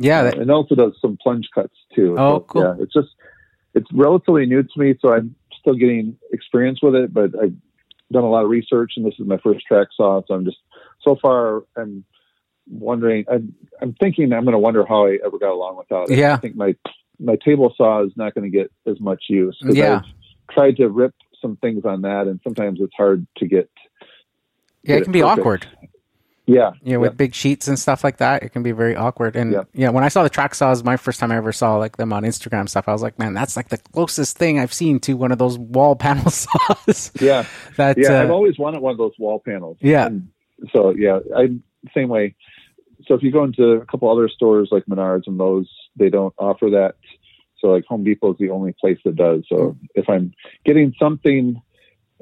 [0.00, 0.20] Yeah.
[0.20, 2.16] uh, that- and also does some plunge cuts too.
[2.18, 2.62] Oh, So, cool.
[2.62, 3.08] Yeah, it's just
[3.74, 7.14] it's relatively new to me, so I'm still getting experience with it.
[7.14, 7.54] But I've
[8.10, 10.58] done a lot of research, and this is my first track saw, so I'm just
[11.02, 12.04] so far I'm
[12.68, 13.24] wondering.
[13.30, 16.18] I'm, I'm thinking I'm going to wonder how I ever got along without it.
[16.18, 16.34] Yeah.
[16.34, 16.74] I think my
[17.20, 19.56] my table saw is not going to get as much use.
[19.62, 20.00] Yeah.
[20.02, 23.70] I've tried to rip some things on that, and sometimes it's hard to get.
[24.82, 24.96] yeah.
[24.96, 25.38] It can be perfect.
[25.40, 25.66] awkward.
[26.50, 29.36] Yeah, You Yeah, with big sheets and stuff like that, it can be very awkward.
[29.36, 29.62] And Yeah.
[29.72, 32.12] yeah, when I saw the track saws, my first time I ever saw like them
[32.12, 35.14] on Instagram stuff, I was like, man, that's like the closest thing I've seen to
[35.14, 37.12] one of those wall panel saws.
[37.20, 37.44] yeah.
[37.76, 39.76] that yeah, uh, I've always wanted one of those wall panels.
[39.80, 40.06] Yeah.
[40.06, 40.28] And
[40.72, 41.48] so yeah, I
[41.94, 42.34] same way.
[43.06, 46.34] So if you go into a couple other stores like Menards and those, they don't
[46.38, 46.96] offer that.
[47.58, 49.44] So like Home Depot is the only place that does.
[49.48, 50.32] So if I'm
[50.64, 51.60] getting something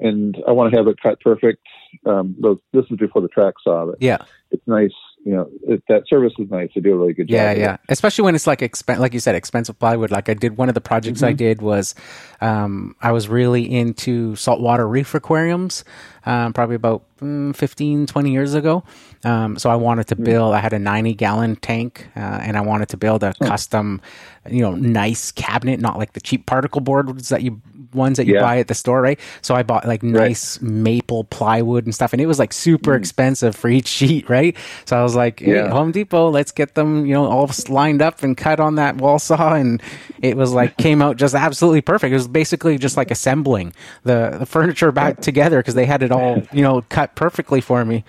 [0.00, 1.66] and I want to have it cut perfect,
[2.06, 3.86] um, those, this is before the track saw.
[3.86, 4.18] But yeah,
[4.50, 4.92] it's nice.
[5.24, 6.70] You know, it, that service is nice.
[6.74, 7.34] They do a really good job.
[7.34, 7.76] Yeah, yeah.
[7.88, 10.10] Especially when it's like expen- like you said, expensive plywood.
[10.10, 11.94] Like I did one of the projects I did was,
[12.40, 15.84] um, I was really into saltwater reef aquariums,
[16.24, 18.84] um, probably about 15, 20 years ago.
[19.24, 20.54] Um, so I wanted to build.
[20.54, 24.00] I had a ninety gallon tank, uh, and I wanted to build a custom,
[24.48, 27.60] you know, nice cabinet, not like the cheap particle boards that you
[27.94, 28.42] ones that you Yeah.
[28.42, 29.18] buy at the store, right?
[29.40, 33.56] So I bought like nice maple plywood and stuff, and it was like super expensive
[33.56, 34.54] for each sheet, right?
[34.84, 35.70] So I was like, hey, Yeah.
[35.70, 39.18] Home Depot, let's get them, you know, all lined up and cut on that wall
[39.18, 39.82] saw, and
[40.20, 42.12] it was like came out just absolutely perfect.
[42.12, 43.72] It was basically just like assembling
[44.04, 47.84] the, the furniture back together because they had it all, you know, cut perfectly for
[47.84, 48.04] me.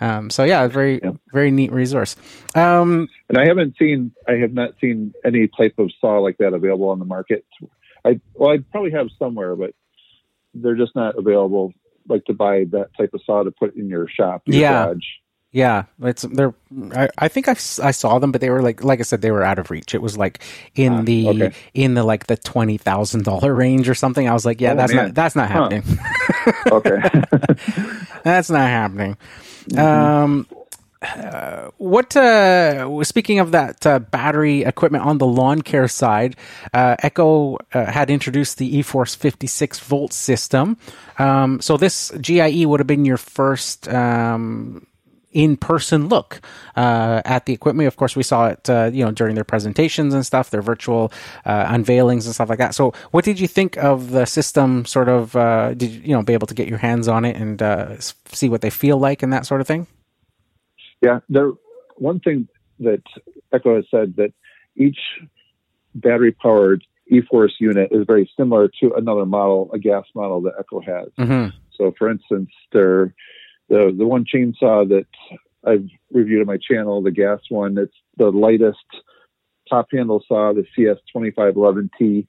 [0.00, 1.00] Um, so yeah, very
[1.32, 2.14] very neat resource.
[2.54, 6.52] Um, And I haven't seen, I have not seen any type of saw like that
[6.54, 7.44] available on the market.
[8.04, 9.74] I well, I probably have somewhere, but
[10.54, 11.72] they're just not available.
[12.08, 14.84] Like to buy that type of saw to put in your shop, your Yeah.
[14.86, 15.04] garage.
[15.50, 16.52] Yeah, it's they're.
[16.92, 19.22] I, think I think I, I saw them, but they were like like I said,
[19.22, 19.94] they were out of reach.
[19.94, 20.42] It was like
[20.74, 21.52] in the Ah, okay.
[21.72, 24.28] in the like the twenty thousand dollar range or something.
[24.28, 25.06] I was like, yeah, Oh, that's man.
[25.06, 25.70] not that's not Huh.
[25.70, 25.98] happening.
[26.72, 27.00] Okay.
[28.24, 29.16] that's not happening.
[29.70, 29.78] Mm-hmm.
[29.78, 30.46] Um,
[31.00, 32.14] uh, what?
[32.16, 36.36] Uh, speaking of that uh, battery equipment on the lawn care side,
[36.74, 40.76] uh, Echo uh, had introduced the eForce 56 volt system.
[41.18, 43.88] Um, so this GIE would have been your first.
[43.88, 44.84] Um,
[45.32, 46.40] in-person look
[46.76, 47.86] uh, at the equipment.
[47.86, 51.12] Of course, we saw it, uh, you know, during their presentations and stuff, their virtual
[51.44, 52.74] uh, unveilings and stuff like that.
[52.74, 54.84] So, what did you think of the system?
[54.84, 57.36] Sort of, uh, did you, you know, be able to get your hands on it
[57.36, 59.86] and uh, see what they feel like and that sort of thing?
[61.00, 61.52] Yeah, there.
[61.96, 62.48] One thing
[62.80, 63.02] that
[63.52, 64.32] Echo has said that
[64.76, 64.98] each
[65.94, 71.08] battery-powered eForce unit is very similar to another model, a gas model that Echo has.
[71.18, 71.56] Mm-hmm.
[71.76, 73.14] So, for instance, there,
[73.68, 75.06] the the one chainsaw that
[75.66, 78.78] I've reviewed on my channel, the gas one, it's the lightest
[79.68, 82.26] top handle saw, the CS2511T.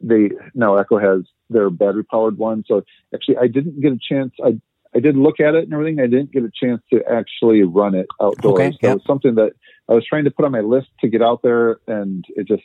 [0.00, 2.64] They now Echo has their battery-powered one.
[2.66, 2.82] So,
[3.14, 4.32] actually, I didn't get a chance.
[4.44, 4.60] I
[4.96, 6.00] I did look at it and everything.
[6.00, 8.60] I didn't get a chance to actually run it outdoors.
[8.60, 8.96] Okay, so yep.
[8.96, 9.52] it's something that
[9.88, 12.62] I was trying to put on my list to get out there, and it just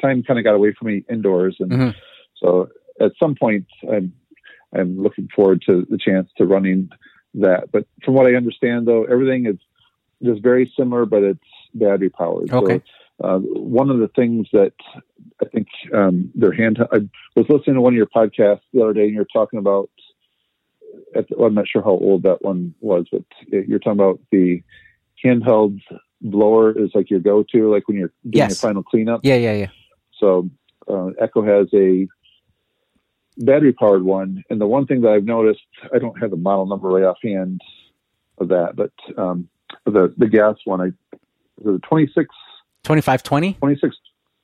[0.00, 1.56] time kind of got away from me indoors.
[1.60, 1.94] And Mhm.
[2.36, 2.68] so
[3.00, 4.12] at some point, I'm
[4.72, 6.90] I'm looking forward to the chance to running
[7.34, 7.70] that.
[7.72, 9.56] But from what I understand, though, everything is
[10.22, 11.40] just very similar, but it's
[11.74, 12.52] battery powered.
[12.52, 12.82] Okay.
[13.20, 14.72] So uh, one of the things that
[15.42, 16.78] I think um, their hand.
[16.92, 16.98] I
[17.36, 19.90] was listening to one of your podcasts the other day, and you're talking about.
[21.14, 24.20] At the, well, I'm not sure how old that one was, but you're talking about
[24.32, 24.62] the
[25.24, 25.80] handheld
[26.20, 28.50] blower is like your go-to, like when you're doing Yes.
[28.50, 29.20] your final cleanup.
[29.22, 29.68] Yeah, yeah, yeah.
[30.18, 30.50] So
[30.88, 32.08] uh, Echo has a
[33.40, 35.60] battery powered one, and the one thing that I've noticed,
[35.94, 37.60] I don't have the model number right offhand
[38.38, 39.48] of that, but um,
[39.84, 42.14] the the gas one, I is it 26,
[42.84, 43.54] 2520?
[43.54, 43.96] 26,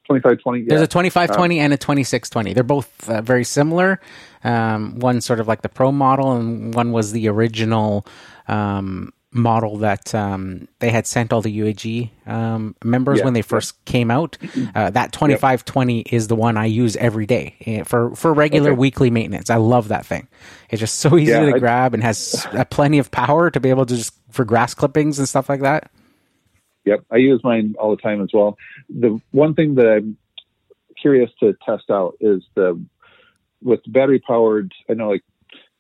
[0.07, 0.63] 25, 20.
[0.65, 2.53] There's a 2520 and a 2620.
[2.53, 4.01] They're both uh, very similar.
[4.45, 8.07] Um, one sort of like the Pro model, and one was the original
[8.49, 13.43] um, model that um, they had sent all the UAG um, members Yeah, when they
[13.43, 14.37] first came out.
[14.75, 18.79] Uh, that 2520 is the one I use every day eh, for, for regular Okay.
[18.79, 19.51] weekly maintenance.
[19.51, 20.27] I love that thing.
[20.71, 23.71] It's just so easy Yeah, to I- grab and has plenty of power to be
[23.71, 25.91] able to just for grass clippings and stuff like that.
[26.85, 28.57] Yep, I use mine all the time as well.
[28.89, 30.17] The one thing that I'm
[31.01, 32.81] curious to test out is the
[33.63, 34.73] with battery powered.
[34.89, 35.25] I know like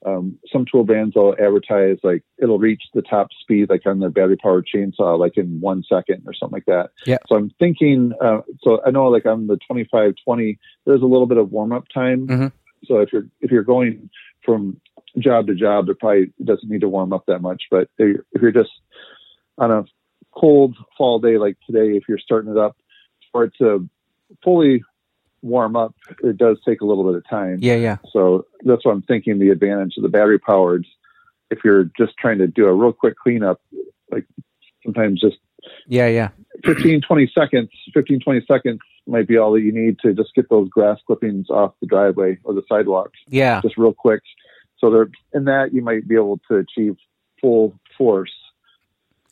[0.06, 4.08] um, some tool brands will advertise like it'll reach the top speed like on their
[4.10, 6.90] battery powered chainsaw like in one second or something like that.
[7.06, 7.18] Yeah.
[7.28, 8.12] So I'm thinking.
[8.20, 11.88] Uh, so I know like on the 2520, there's a little bit of warm up
[11.92, 12.26] time.
[12.28, 12.52] Mhm.
[12.84, 14.08] So if you're if you're going
[14.44, 14.80] from
[15.18, 17.64] job to job, it probably doesn't need to warm up that much.
[17.70, 18.70] But if you're- if you're just
[19.58, 19.84] on a
[20.36, 22.76] cold fall day like today, if you're starting it up,
[23.32, 23.88] for it to
[24.44, 24.84] fully
[25.42, 27.59] warm up, it does take a little bit of time.
[27.61, 27.96] Yeah, yeah.
[28.12, 30.87] So that's what I'm thinking the advantage of the battery powered.
[31.51, 33.61] If you're just trying to do a real quick cleanup,
[34.11, 34.27] like
[34.85, 35.37] sometimes just
[35.87, 36.29] Yeah, yeah.
[36.64, 40.49] 15, 20 seconds, 15, 20 seconds might be all that you need to just get
[40.49, 43.61] those grass clippings off the driveway or the sidewalk Yeah.
[43.61, 44.22] just real quick.
[44.79, 46.96] So there, in that you might be able to achieve
[47.40, 48.32] full force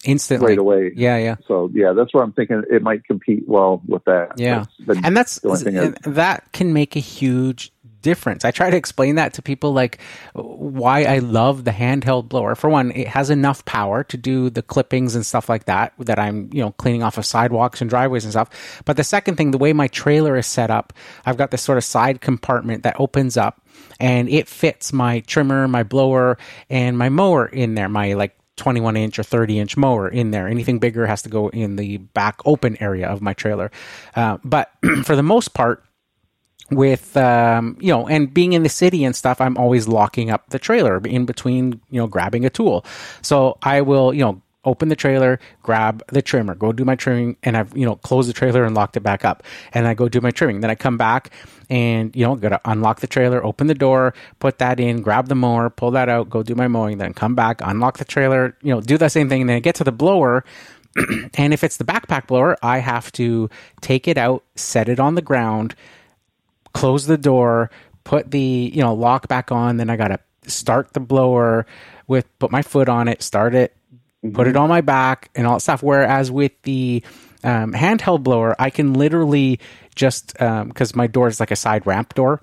[0.04, 0.48] Instantly.
[0.48, 0.92] right away.
[0.94, 1.36] Yeah, yeah.
[1.46, 4.32] So yeah, that's where I'm thinking it might compete well with that.
[4.36, 4.64] Yeah.
[4.80, 7.72] That's and that's the only thing and that can make a huge
[8.04, 8.44] difference.
[8.44, 9.98] I try to explain that to people like
[10.34, 12.54] why I love the handheld blower.
[12.54, 16.18] For one, it has enough power to do the clippings and stuff like that that
[16.18, 18.82] I'm, you know, cleaning off of sidewalks and driveways and stuff.
[18.84, 20.92] But the second thing, the way my trailer is set up,
[21.26, 23.62] I've got this sort of side compartment that opens up
[23.98, 26.38] and it fits my trimmer, my blower,
[26.68, 30.48] and my mower in there, my like 21 inch or 30 inch mower in there.
[30.48, 33.70] Anything bigger has to go in the back open area of my trailer.
[34.14, 34.70] Uh, but
[35.04, 35.84] for the most part,
[36.70, 40.48] with um, you know and being in the city and stuff i'm always locking up
[40.48, 42.84] the trailer in between you know grabbing a tool
[43.20, 47.36] so i will you know open the trailer grab the trimmer go do my trimming
[47.42, 49.42] and i've you know closed the trailer and locked it back up.
[49.72, 50.60] And i go do my trimming.
[50.60, 51.30] Then i come back
[51.70, 55.34] and you know gotta unlock the trailer open the door put that in grab the
[55.34, 58.74] mower pull that out go do my mowing then come back unlock the trailer you
[58.74, 59.42] know do that same thing.
[59.42, 60.44] And then I get to the blower
[61.34, 63.50] and if it's the backpack blower i have to
[63.80, 65.74] take it out set it on the ground
[66.74, 67.70] close the door,
[68.02, 69.78] put the you know lock back on.
[69.78, 71.64] Then I gotta start the blower
[72.06, 73.74] with put my foot on it, start it,
[74.24, 74.34] mm-hmm.
[74.34, 75.82] put it on my back, and all that stuff.
[75.82, 77.02] Whereas with the
[77.42, 79.60] um, handheld blower, I can literally
[79.94, 82.42] just because um, my door is like a side ramp door.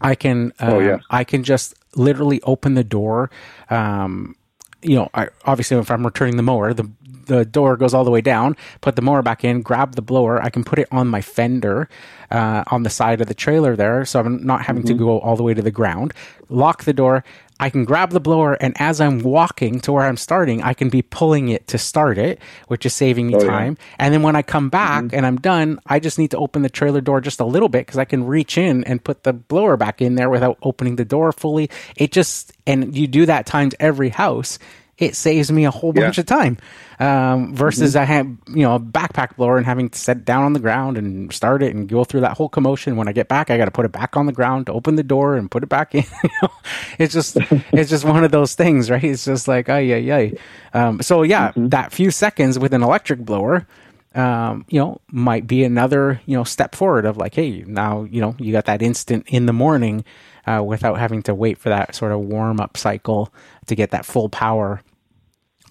[0.00, 0.94] I can uh, oh, yeah.
[0.94, 3.30] Um, I can just literally open the door.
[3.70, 4.36] Um,
[4.82, 6.88] you know, I, obviously if I'm returning the mower, the
[7.28, 10.42] the door goes all the way down, put the mower back in, grab the blower.
[10.42, 11.88] I can put it on my fender
[12.30, 14.98] uh, on the side of the trailer there, so I'm not having mm-hmm.
[14.98, 16.12] to go all the way to the ground.
[16.48, 17.24] Lock the door.
[17.60, 20.90] I can grab the blower, and as I'm walking to where I'm starting, I can
[20.90, 23.76] be pulling it to start it, which is saving me oh, time.
[23.78, 23.96] Yeah.
[23.98, 25.16] And then when I come back mm-hmm.
[25.16, 27.86] and I'm done, I just need to open the trailer door just a little bit
[27.86, 31.04] because I can reach in and put the blower back in there without opening the
[31.04, 31.68] door fully.
[31.96, 34.60] It just, and you do that times every house
[34.98, 36.22] it saves me a whole bunch yeah.
[36.22, 36.58] of time.
[37.00, 38.02] Um, versus mm-hmm.
[38.02, 40.58] I have, you know, a backpack blower and having to set it down on the
[40.58, 42.96] ground and start it and go through that whole commotion.
[42.96, 44.96] When I get back, I got to put it back on the ground to open
[44.96, 46.04] the door and put it back in.
[46.98, 47.36] it's just,
[47.72, 49.04] it's just one of those things, right?
[49.04, 50.30] It's just like, oh, yeah, yeah.
[50.74, 51.68] Um, so yeah, mm-hmm.
[51.68, 53.68] that few seconds with an electric blower,
[54.16, 58.20] um, you know, might be another, you know, step forward of like, hey, now, you
[58.20, 60.04] know, you got that instant in the morning
[60.48, 63.32] uh, without having to wait for that sort of warm up cycle
[63.66, 64.80] to get that full power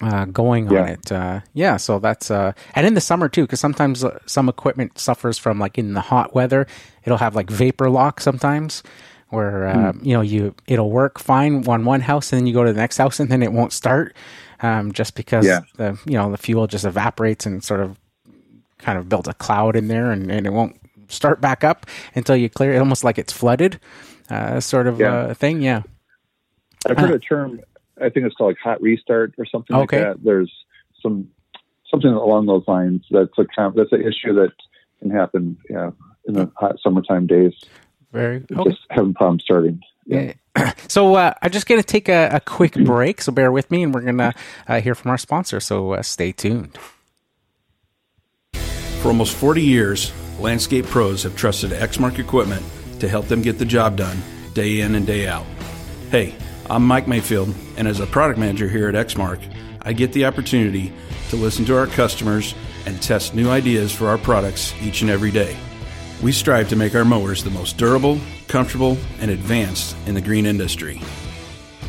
[0.02, 0.82] uh, going yeah.
[0.82, 1.12] on it.
[1.12, 5.00] Uh, yeah, so that's uh, and in the summer too, because sometimes uh, some equipment
[5.00, 6.68] suffers from like in the hot weather,
[7.04, 8.84] it'll have like vapor lock sometimes,
[9.30, 10.06] where mm.
[10.06, 12.80] you know you it'll work fine on one house, and then you go to the
[12.80, 14.16] next house, and then it won't start,
[14.62, 15.62] um, just because yeah.
[15.78, 18.00] the you know the fuel just evaporates and sort of
[18.78, 20.80] kind of builds a cloud in there, and, and it won't
[21.10, 21.86] start back up
[22.16, 23.80] until you clear it, almost like it's flooded,
[24.30, 25.34] uh, sort of yeah.
[25.34, 25.62] thing.
[25.62, 25.84] Yeah.
[26.86, 27.60] I've heard a term
[28.02, 30.06] I think it's called like hot restart or something okay.
[30.06, 30.24] like that.
[30.24, 30.52] There's
[31.02, 31.30] some
[31.90, 33.06] something along those lines.
[33.12, 33.46] That's a
[33.76, 34.52] that's an issue that
[35.00, 35.58] can happen.
[35.70, 35.92] Yeah,
[36.28, 37.54] in the hot summertime days.
[38.12, 38.70] Very okay.
[38.70, 39.82] just having problems starting.
[40.06, 40.34] Yeah.
[40.88, 43.22] So uh, I'm just going to take a, a, quick break.
[43.22, 44.34] So bear with me, and we're going to
[44.68, 45.60] uh, hear from our sponsor.
[45.60, 46.76] So uh, stay tuned.
[49.02, 52.66] For almost 40 years, landscape pros have trusted Exmark equipment
[53.00, 54.18] to help them get the job done
[54.56, 55.46] day in and day out.
[56.10, 56.34] Hey.
[56.70, 59.40] I'm Mike Mayfield, and as a product manager here at Exmark,
[59.84, 60.92] I get the opportunity
[61.30, 62.56] to listen to our customers
[62.86, 65.56] and test new ideas for our products each and every day.
[66.22, 70.46] We strive to make our mowers the most durable, comfortable, and advanced in the green
[70.46, 71.00] industry.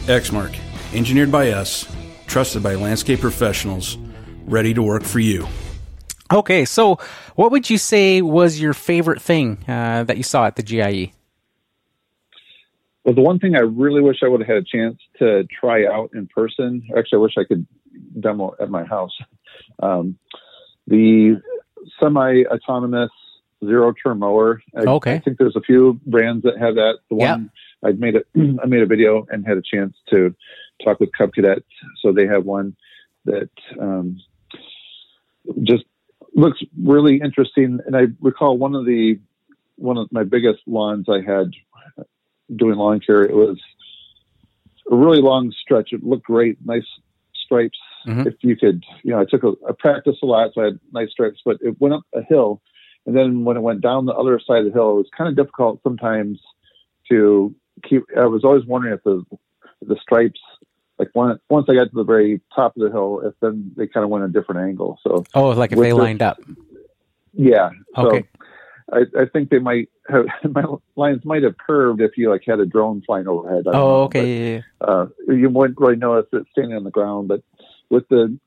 [0.06, 0.56] Exmark,
[0.94, 1.84] engineered by us,
[2.28, 3.98] trusted by landscape professionals,
[4.46, 5.48] ready to work for you.
[6.32, 7.00] Okay, so
[7.34, 11.12] what would you say was your favorite thing uh, that you saw at the GIE?
[13.08, 15.86] But the one thing I really wish I would have had a chance to try
[15.86, 17.66] out in person, actually, I wish I could
[18.20, 19.16] demo at my house.
[19.82, 20.18] Um,
[20.86, 21.40] the
[21.98, 23.08] semi autonomous
[23.64, 24.60] zero turn mower.
[24.76, 25.14] I, okay.
[25.14, 26.98] I think there's a few brands that have that.
[27.08, 27.50] The one
[27.82, 28.24] I made a
[28.62, 30.34] I made a video and had a chance to
[30.84, 31.62] talk with Cub Cadet,
[32.02, 32.76] so they have one
[33.24, 33.48] that
[33.80, 34.20] um,
[35.62, 35.84] just
[36.34, 37.78] looks really interesting.
[37.86, 39.18] And I recall one of the
[39.76, 41.52] one of my biggest lawns I had
[42.54, 43.22] doing lawn care.
[43.22, 43.58] It was
[44.90, 45.92] a really long stretch.
[45.92, 46.86] It looked great, nice
[47.44, 47.78] stripes.
[48.06, 48.28] Mm-hmm.
[48.28, 50.80] If you could, you know, I took a, I practiced a lot, so I had
[50.92, 51.40] nice stripes.
[51.44, 52.62] But it went up a hill,
[53.06, 55.28] and then when it went down the other side of the hill, it was kind
[55.28, 56.40] of difficult sometimes
[57.10, 58.04] to keep.
[58.16, 59.24] I was always wondering if the
[59.82, 60.40] the stripes
[60.98, 63.86] like when, once I got to the very top of the hill, if then they
[63.86, 64.98] kind of went a different angle.
[65.02, 66.40] So oh, like if they lined up.
[67.32, 67.70] Yeah.
[67.96, 68.26] Okay.
[68.32, 68.46] So
[68.92, 70.64] I, I think they might have my
[70.96, 73.64] lines might have curved if you like had a drone flying overhead.
[73.66, 74.64] oh, know, okay.
[74.80, 77.42] But, uh, you wouldn't really notice it standing on the ground, but
[77.90, 78.38] with the,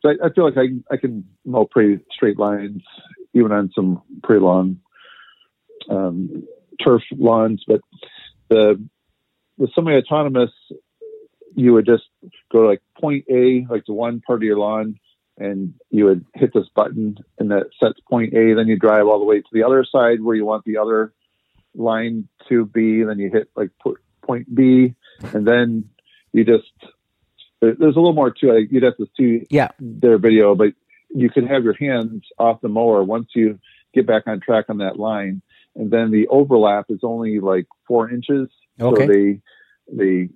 [0.00, 2.82] so I, I, feel like I I can mow pretty straight lines
[3.34, 4.80] even on some pretty long
[5.90, 6.44] um,
[6.84, 7.64] turf lawns.
[7.66, 7.80] But
[8.48, 8.82] the
[9.58, 10.50] the semi-autonomous,
[11.54, 12.04] you would just
[12.52, 14.98] go to like point A, like the one part of your lawn,
[15.38, 18.54] and you would hit this button and that sets point A.
[18.54, 21.12] Then you drive all the way to the other side where you want the other
[21.74, 23.02] line to be.
[23.04, 23.70] Then you hit like
[24.22, 24.94] point B,
[25.32, 25.90] and then
[26.32, 26.72] you just
[27.60, 28.70] there's a little more to it.
[28.70, 29.68] You'd have to see yeah.
[29.80, 30.74] their video, but
[31.10, 33.58] you can have your hands off the mower once you
[33.94, 35.42] get back on track on that line,
[35.74, 38.48] and then the overlap is only like four inches.
[38.80, 39.06] Okay.
[39.06, 39.40] So the
[39.90, 40.28] the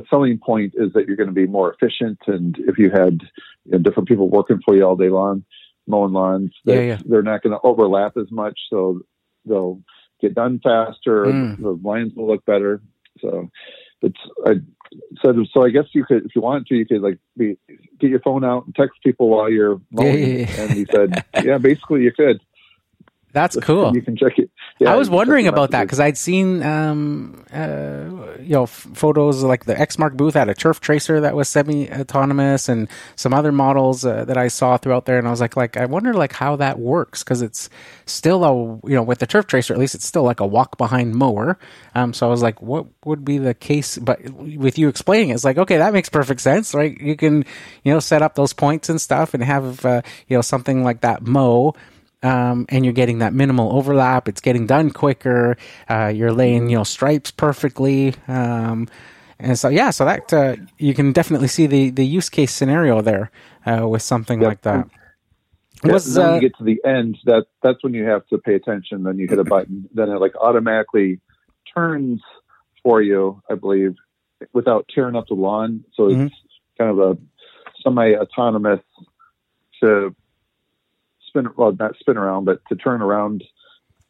[0.00, 3.22] the selling point is that you're going to be more efficient, and if you had
[3.64, 5.44] you know, different people working for you all day long
[5.88, 6.98] mowing lawns, yeah, yeah.
[7.06, 9.00] they're not going to overlap as much, so
[9.44, 9.80] they'll
[10.20, 11.26] get done faster.
[11.26, 11.60] Mm.
[11.60, 12.82] The lines will look better.
[13.20, 13.48] So
[14.02, 14.54] it's I
[15.24, 15.64] said so.
[15.64, 17.56] I guess you could, if you wanted to, you could like be,
[17.98, 20.40] get your phone out and text people while you're mowing.
[20.40, 20.60] Yeah.
[20.60, 22.40] And he said, yeah, basically you could.
[23.36, 23.94] That's cool.
[23.94, 24.50] You can check it.
[24.78, 28.54] Yeah, I was you can check wondering about that because I'd seen, um, uh, you
[28.54, 32.88] know, f- photos like the Exmark booth had a turf tracer that was semi-autonomous, and
[33.14, 35.84] some other models uh, that I saw throughout there, and I was like, like I
[35.84, 37.68] wonder like how that works because it's
[38.06, 40.78] still a, you know, with the turf tracer at least it's still like a walk
[40.78, 41.58] behind mower.
[41.94, 43.98] Um, so I was like, what would be the case?
[43.98, 46.98] But with you explaining, it, it's like okay, that makes perfect sense, right?
[46.98, 47.44] You can,
[47.84, 51.02] you know, set up those points and stuff, and have uh, you know something like
[51.02, 51.74] that mow
[52.22, 54.28] um, and you're getting that minimal overlap.
[54.28, 55.56] It's getting done quicker.
[55.88, 58.14] Uh, you're laying, you know, stripes perfectly.
[58.28, 58.88] Um,
[59.38, 63.02] and so, yeah, so that uh, you can definitely see the, the use case scenario
[63.02, 63.30] there
[63.66, 64.48] uh, with something Yep.
[64.48, 64.88] like that.
[65.84, 68.26] Yeah, Was, then when uh, you get to the end, that that's when you have
[68.28, 69.02] to pay attention.
[69.02, 71.20] Then you hit a button, then it like automatically
[71.74, 72.22] turns
[72.82, 73.94] for you, I believe,
[74.54, 75.84] without tearing up the lawn.
[75.92, 76.34] So it's
[76.78, 77.18] kind of a
[77.82, 78.80] semi-autonomous
[79.82, 80.14] to
[81.38, 83.44] spin, well, not spin around, but to turn around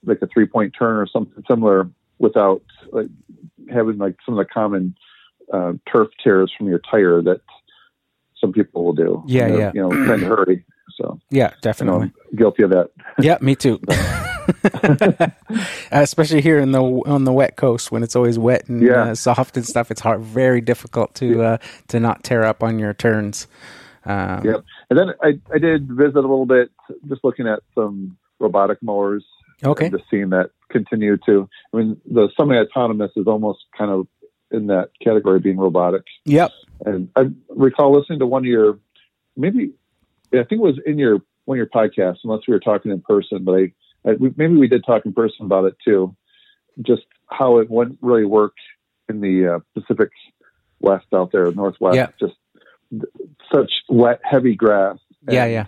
[0.05, 2.62] like a three-point turn or something similar without
[2.93, 3.09] like
[3.70, 4.95] having like some of the common
[5.53, 7.41] uh, turf tears from your tire that
[8.41, 9.22] some people will do.
[9.27, 9.72] Yeah, yeah.
[9.74, 10.64] You know, trying to hurry.
[10.97, 12.12] So yeah, you know, definitely.
[12.37, 12.91] Guilty of that.
[13.20, 13.81] yeah, me too.
[15.91, 19.11] Especially here in the on the wet coast when it's always wet and Yeah.
[19.11, 21.59] uh, soft and stuff, it's hard, very difficult to uh,
[21.89, 23.47] to not tear up on your turns.
[24.05, 24.64] Um, Yep.
[24.89, 26.70] And then I, I did visit a little bit,
[27.09, 29.24] just looking at some robotic mowers.
[29.64, 29.87] Okay.
[29.87, 34.07] And just seeing that continue to, I mean, the semi-autonomous is almost kind of
[34.51, 36.03] in that category being robotic.
[36.24, 36.51] Yep.
[36.84, 38.78] And I recall listening to one of your,
[39.37, 39.72] maybe,
[40.32, 43.01] I think it was in your one of your podcasts, unless we were talking in
[43.01, 43.72] person, but I,
[44.05, 46.14] I we, maybe we did talk in person about it too.
[46.82, 48.55] Just how it wouldn't really work
[49.09, 50.11] in the uh, Pacific
[50.80, 51.97] West out there, Northwest.
[51.97, 52.09] Yeah.
[52.20, 52.34] Just
[53.53, 54.99] such wet, heavy grass.
[55.28, 55.66] Yeah, yeah.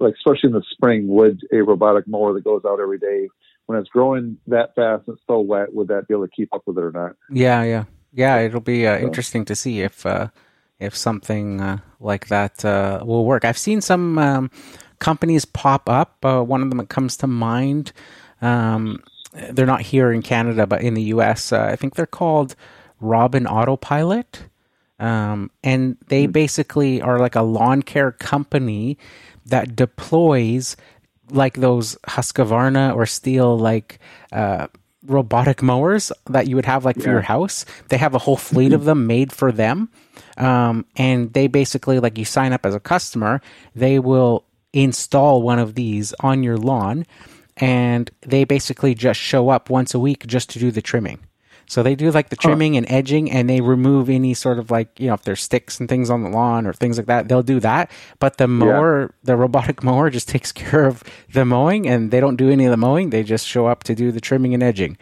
[0.00, 3.28] Like especially in the spring, would a robotic mower that goes out every day
[3.66, 6.52] when it's growing that fast and it's so wet, would that be able to keep
[6.54, 7.16] up with it or not?
[7.30, 8.38] Yeah, yeah, yeah.
[8.38, 10.28] It'll be uh, So- interesting to see if uh,
[10.80, 13.44] if something uh, like that uh, will work.
[13.44, 14.50] I've seen some um,
[15.00, 16.24] companies pop up.
[16.24, 17.92] Uh, one of them that comes to mind.
[18.40, 19.02] Um,
[19.50, 21.52] they're not here in Canada, but in the U.S.
[21.52, 22.54] Uh, I think they're called
[23.00, 24.44] Robin Autopilot,
[24.98, 28.98] um, and they basically are like a lawn care company
[29.46, 30.76] that deploys
[31.30, 33.98] like those Husqvarna or Stihl like
[34.32, 34.68] uh,
[35.06, 37.64] robotic mowers that you would have like for your house.
[37.88, 39.90] They have a whole fleet of them made for them,
[40.36, 43.40] um, and they basically like you sign up as a customer,
[43.74, 47.06] they will install one of these on your lawn,
[47.56, 51.20] and they basically just show up once a week just to do the trimming.
[51.68, 54.98] So they do like the trimming and edging, and they remove any sort of like
[54.98, 57.42] you know if there's sticks and things on the lawn or things like that, they'll
[57.42, 57.90] do that.
[58.18, 62.36] But the mower, the robotic mower, just takes care of the mowing, and they don't
[62.36, 63.10] do any of the mowing.
[63.10, 64.96] They just show up to do the trimming and edging,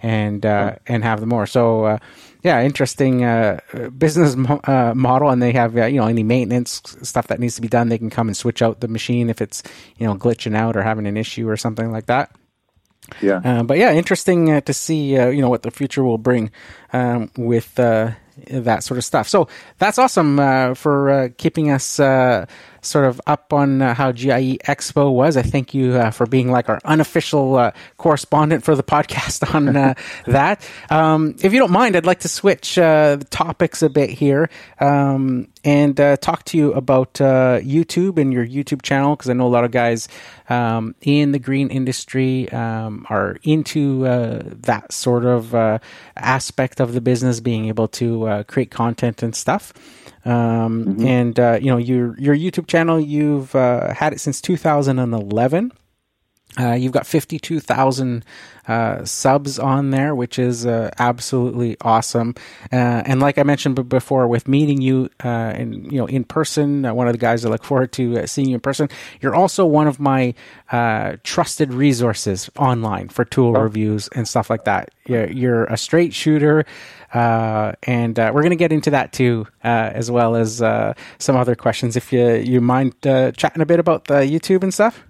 [0.00, 1.46] and uh, and have the mower.
[1.46, 1.98] So uh,
[2.42, 3.60] yeah, interesting uh,
[3.98, 7.56] business mo- uh, model, and they have uh, you know any maintenance stuff that needs
[7.56, 7.88] to be done.
[7.88, 9.62] They can come and switch out the machine if it's
[9.96, 12.30] you know glitching out or having an issue or something like that.
[13.20, 13.40] Yeah.
[13.44, 16.50] Uh, but yeah, interesting uh, to see uh, you know what the future will bring
[16.92, 18.12] um, with uh,
[18.48, 19.28] that sort of stuff.
[19.28, 19.48] So
[19.78, 22.00] that's awesome uh, for uh, keeping us
[22.82, 25.36] sort of up on uh, how GIE Expo was.
[25.36, 29.94] I thank you uh, for being like our unofficial uh, correspondent for the podcast on
[30.26, 30.68] that.
[30.90, 35.98] Um, if you don't mind, I'd like to switch topics a bit here um, and
[36.00, 39.48] uh, talk to you about uh, YouTube and your YouTube channel because I know a
[39.48, 40.08] lot of guys
[40.48, 45.54] um, in the green industry um, are into uh, that sort of
[46.16, 49.72] aspect of the business, being able to create content and stuff.
[50.24, 55.72] Um, And uh, you know your your YouTube channel, you've uh, had it since 2011.
[56.58, 58.24] Uh, you've got 52,000
[58.68, 62.34] uh, subs on there, which is uh, absolutely awesome.
[62.70, 66.24] Uh, and like I mentioned b- before, with meeting you uh, in you know in
[66.24, 68.90] person, uh, one of the guys I look forward to seeing you in person.
[69.22, 70.34] You're also one of my
[71.22, 73.62] trusted resources online for tool oh.
[73.62, 74.90] reviews and stuff like that.
[75.06, 76.66] You're, you're a straight shooter.
[77.12, 80.56] And we're going to get into that too, as well as
[81.18, 81.96] some other questions.
[81.96, 85.04] If you you mind chatting a bit about the YouTube and stuff.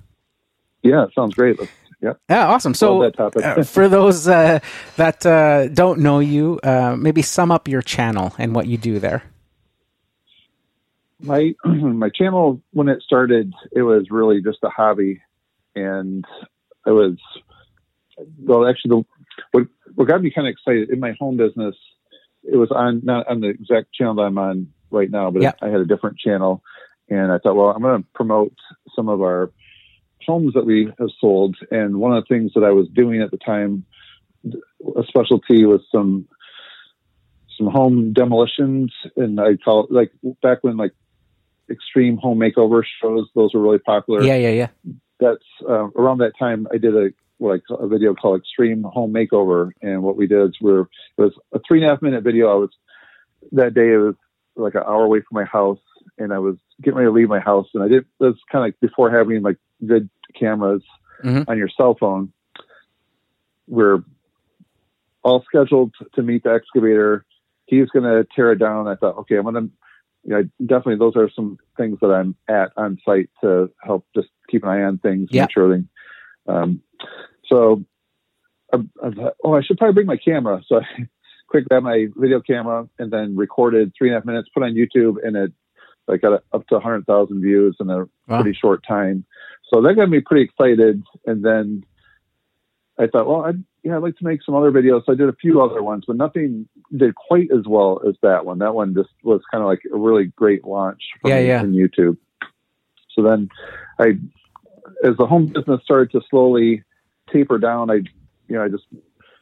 [0.83, 1.61] Yeah, sounds great.
[1.61, 1.71] Let's,
[2.03, 2.15] yeah.
[2.29, 2.75] Yeah, awesome.
[2.75, 4.59] So, uh, for those uh,
[4.97, 8.99] that uh, don't know you, uh, maybe sum up your channel and what you do
[8.99, 9.23] there.
[11.21, 15.23] My my channel when it started, it was really just a hobby,
[15.77, 16.25] and
[16.85, 17.19] it was
[18.39, 19.05] well, actually, the,
[19.53, 21.77] what what got me kind of excited in my home business,
[22.45, 25.59] it was on not on the exact channel that I'm on right now, but yep.
[25.63, 26.63] I had a different channel,
[27.09, 28.55] and I thought, well, I'm going to promote
[28.95, 29.51] some of our
[30.27, 31.57] homes that we have sold.
[31.71, 33.85] And one of the things that I was doing at the time,
[34.45, 36.29] a specialty was some
[37.59, 40.13] some home demolitions, and I call it like
[40.43, 40.93] back when like
[41.71, 44.23] extreme home makeover shows; those were really popular.
[44.23, 44.69] Yeah, yeah, yeah.
[45.21, 46.67] That's uh, around that time.
[46.73, 47.11] I did a
[47.49, 50.89] like a video called Extreme Home Makeover, and what we did is we're, it
[51.19, 52.51] was a three and a half minute video.
[52.51, 52.71] I was
[53.53, 54.15] that day it was
[54.57, 55.81] like an hour away from my house,
[56.19, 58.07] and I was getting ready to leave my house, and I did.
[58.19, 60.83] Was kind of like before having like good cameras
[61.23, 61.51] mm-hmm.
[61.51, 62.33] on your cell phone.
[63.69, 64.03] We're
[65.23, 67.25] all scheduled to meet the excavator.
[67.67, 68.89] He's going to tear it down.
[68.89, 69.71] I thought, okay, I'm going to,
[70.25, 74.29] you know, definitely those are some things that I'm at on site to help just
[74.49, 75.43] keep an eye on things, yeah.
[75.43, 75.81] make sure
[76.47, 76.83] Um,
[77.47, 77.85] so,
[78.73, 80.63] I, I thought, oh, I should probably bring my camera.
[80.67, 81.09] So I
[81.49, 84.75] quick grabbed my video camera and then recorded three and a half minutes, put on
[84.75, 85.53] YouTube, and it
[86.09, 88.43] I got up to 100,000 views in a wow.
[88.43, 89.25] pretty short time.
[89.73, 91.03] So that got me pretty excited.
[91.27, 91.85] And then
[92.99, 95.05] I thought, well, I'd, yeah, I'd like to make some other videos.
[95.07, 98.45] So I did a few other ones, but nothing did quite as well as that
[98.45, 98.59] one.
[98.59, 101.63] That one just was kind of like a really great launch for yeah, yeah.
[101.63, 102.17] YouTube.
[103.15, 103.49] So then
[103.99, 104.19] I,
[105.05, 106.83] as the home business started to slowly
[107.33, 107.95] taper down, I,
[108.49, 108.85] you know, I just,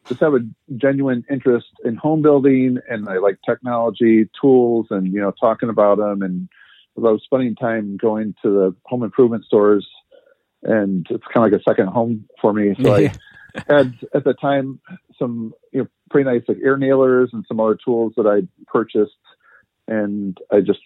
[0.07, 0.41] just have a
[0.77, 5.99] genuine interest in home building and I like technology tools and, you know, talking about
[5.99, 6.23] them.
[6.23, 6.49] And
[6.97, 9.87] I was spending time going to the home improvement stores
[10.63, 12.75] and it's kind of like a second home for me.
[12.81, 13.13] So I
[13.69, 14.81] had at the time
[15.19, 19.13] some you know pretty nice like air nailers and some other tools that I purchased,
[19.89, 20.81] and I just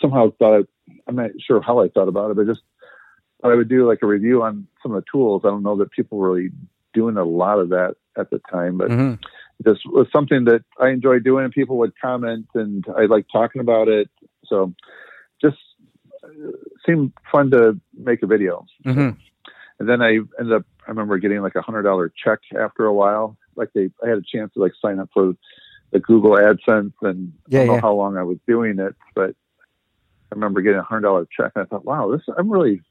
[0.00, 2.62] somehow thought I, I'm not sure how I thought about it, but just
[3.44, 5.42] thought I would do like a review on some of the tools.
[5.44, 6.50] I don't know that people were really
[6.92, 8.88] doing a lot of that at the time, but.
[8.88, 9.22] Mm-hmm.
[9.60, 13.60] This was something that I enjoyed doing, and people would comment, and I like talking
[13.60, 14.10] about it.
[14.46, 14.74] So,
[15.40, 15.58] just
[16.84, 18.66] seemed fun to make a video.
[18.84, 19.10] Mm-hmm.
[19.78, 22.92] And then I ended up, I remember getting like a hundred dollar check after a
[22.92, 23.36] while.
[23.56, 25.34] Like they, I had a chance to like sign up for
[25.92, 29.30] the Google AdSense and yeah, I don't know how long I was doing it, but
[29.30, 32.82] I remember getting a hundred dollar check and I thought, wow, this, I'm really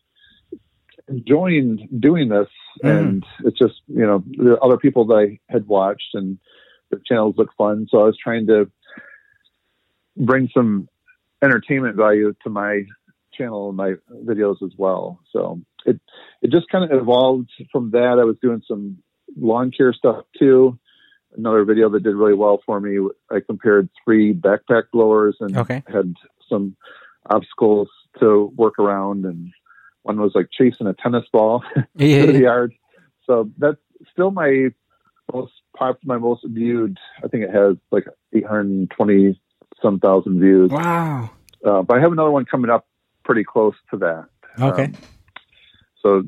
[1.08, 2.48] enjoying doing this.
[2.84, 3.00] Mm.
[3.00, 6.38] And it's just, you know, the other people that I had watched and
[6.92, 7.88] the channels look fun.
[7.90, 8.70] So I was trying to
[10.16, 10.88] bring some
[11.44, 12.84] entertainment value to my
[13.34, 13.94] channel and my
[14.26, 15.20] videos as well.
[15.32, 16.00] So it
[16.42, 18.18] it just kind of evolved from that.
[18.20, 19.00] I was doing some
[19.36, 20.80] lawn care stuff too.
[21.36, 23.00] Another video that did really well for me.
[23.32, 25.82] I compared three backpack blowers and okay.
[25.88, 26.14] had
[26.48, 26.76] some
[27.26, 27.90] obstacles
[28.20, 29.52] to work around, and
[30.04, 31.64] one was like chasing a tennis ball
[31.96, 32.24] yeah.
[32.24, 32.74] through the yard.
[33.26, 33.78] So that's
[34.12, 34.70] still my
[35.34, 36.98] most pop, my most viewed.
[37.24, 39.40] I think it has like 820
[39.82, 40.70] some thousand views.
[40.72, 41.32] Wow.
[41.66, 42.86] Uh, but I have another one coming up
[43.24, 44.26] pretty close to that.
[44.60, 44.86] Okay.
[44.86, 44.94] Um,
[46.02, 46.24] so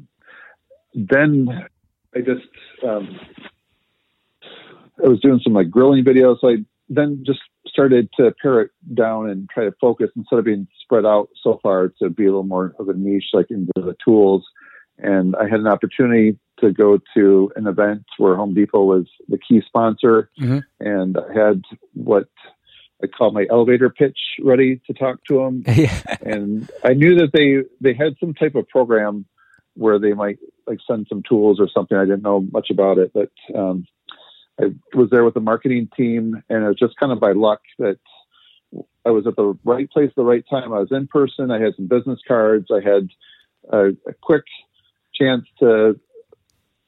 [0.93, 1.67] then
[2.15, 2.47] I just
[2.83, 3.19] um,
[5.03, 6.39] I was doing some like grilling videos.
[6.39, 6.57] So I
[6.89, 7.39] then just
[7.75, 11.59] started to pare it down and try to focus instead of being spread out so
[11.61, 14.45] far to be a little more of a niche, like into the tools.
[14.97, 19.37] And I had an opportunity to go to an event where Home Depot was the
[19.37, 20.59] key sponsor, mm-hmm.
[20.79, 21.63] and I had
[21.93, 22.29] what
[23.03, 25.63] I called my elevator pitch ready to talk to them.
[25.75, 26.01] Yeah.
[26.21, 29.25] And I knew that they, they had some type of program
[29.73, 31.97] where they might like send some tools or something.
[31.97, 33.85] I didn't know much about it, but, um,
[34.59, 37.61] I was there with the marketing team and it was just kind of by luck
[37.79, 37.99] that
[39.05, 40.73] I was at the right place at the right time.
[40.73, 41.51] I was in person.
[41.51, 42.67] I had some business cards.
[42.71, 43.09] I had
[43.71, 44.43] a, a quick
[45.13, 45.99] chance to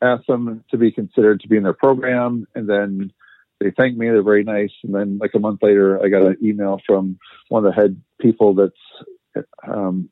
[0.02, 2.48] ask them to be considered to be in their program.
[2.56, 3.12] And then
[3.60, 4.08] they thanked me.
[4.08, 4.72] They're very nice.
[4.84, 8.02] And then like a month later, I got an email from one of the head
[8.20, 10.10] people that's um,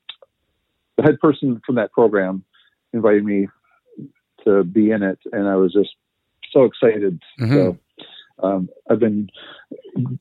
[0.97, 2.43] the head person from that program
[2.93, 3.47] invited me
[4.45, 5.95] to be in it, and I was just
[6.55, 7.21] so excited.
[7.39, 7.53] Mhm.
[7.53, 7.77] So
[8.43, 9.29] um, I've been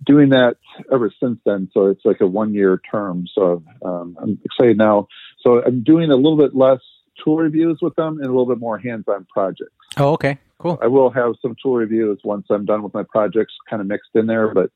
[0.05, 0.57] doing that
[0.93, 1.69] ever since then.
[1.73, 3.27] So it's like a one year term.
[3.35, 5.09] So um, I'm excited now.
[5.41, 6.81] So I'm doing a little bit less
[7.23, 9.73] tool reviews with them and a little bit more hands on projects.
[9.97, 10.79] Oh, okay, cool.
[10.83, 14.11] I will have some tool reviews once I'm done with my projects, kind of mixed
[14.15, 14.71] in there, but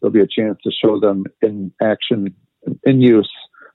[0.00, 2.34] there'll be a chance to show them in action,
[2.84, 3.30] in use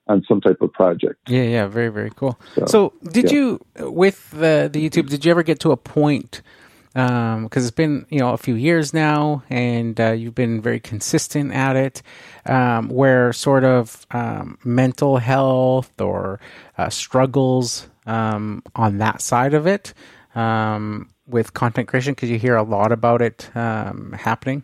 [0.07, 1.17] on some type of project.
[1.27, 2.39] Yeah, yeah, very, very cool.
[2.55, 3.37] So, So, did yeah.
[3.37, 5.09] you with the the YouTube?
[5.09, 6.41] Did you ever get to a point?
[6.93, 11.53] Because it's been you know a few years now, and uh, you've been very consistent
[11.53, 12.01] at it.
[12.45, 16.39] Um, where sort of um, mental health or
[16.77, 19.93] uh, struggles um, on that side of it
[20.33, 24.63] um, with content creation, because you hear a lot about it um, happening.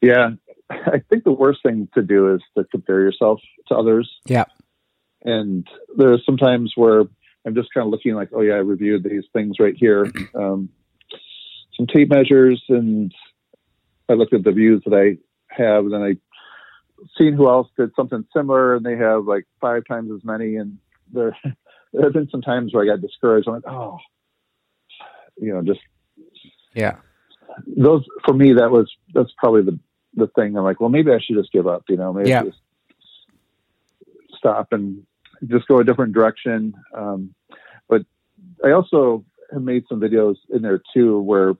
[0.00, 0.30] Yeah.
[0.70, 4.10] I think the worst thing to do is to compare yourself to others.
[4.24, 4.44] Yeah,
[5.22, 5.66] And
[5.96, 7.04] there's some times where
[7.46, 10.10] I'm just kind of looking like, oh yeah, I reviewed these things right here.
[10.34, 10.68] Um,
[11.76, 13.12] some tape measures and
[14.08, 15.18] I looked at the views that I
[15.52, 16.16] have and then I
[17.18, 20.78] seen who else did something similar and they have like five times as many and
[21.12, 21.36] there
[21.92, 23.48] there have been some times where I got discouraged.
[23.48, 23.98] I'm like, oh
[25.36, 25.80] you know, just
[26.74, 26.96] yeah,
[27.66, 29.78] those for me that was that's probably the
[30.14, 30.56] the thing.
[30.56, 31.84] I'm like, well, maybe I should just give up.
[31.88, 32.42] You know, maybe Yeah.
[32.44, 32.58] just
[34.36, 35.04] stop and
[35.46, 36.74] just go a different direction.
[36.94, 37.34] Um,
[37.88, 38.02] but
[38.64, 41.54] I also have made some videos in there too, where,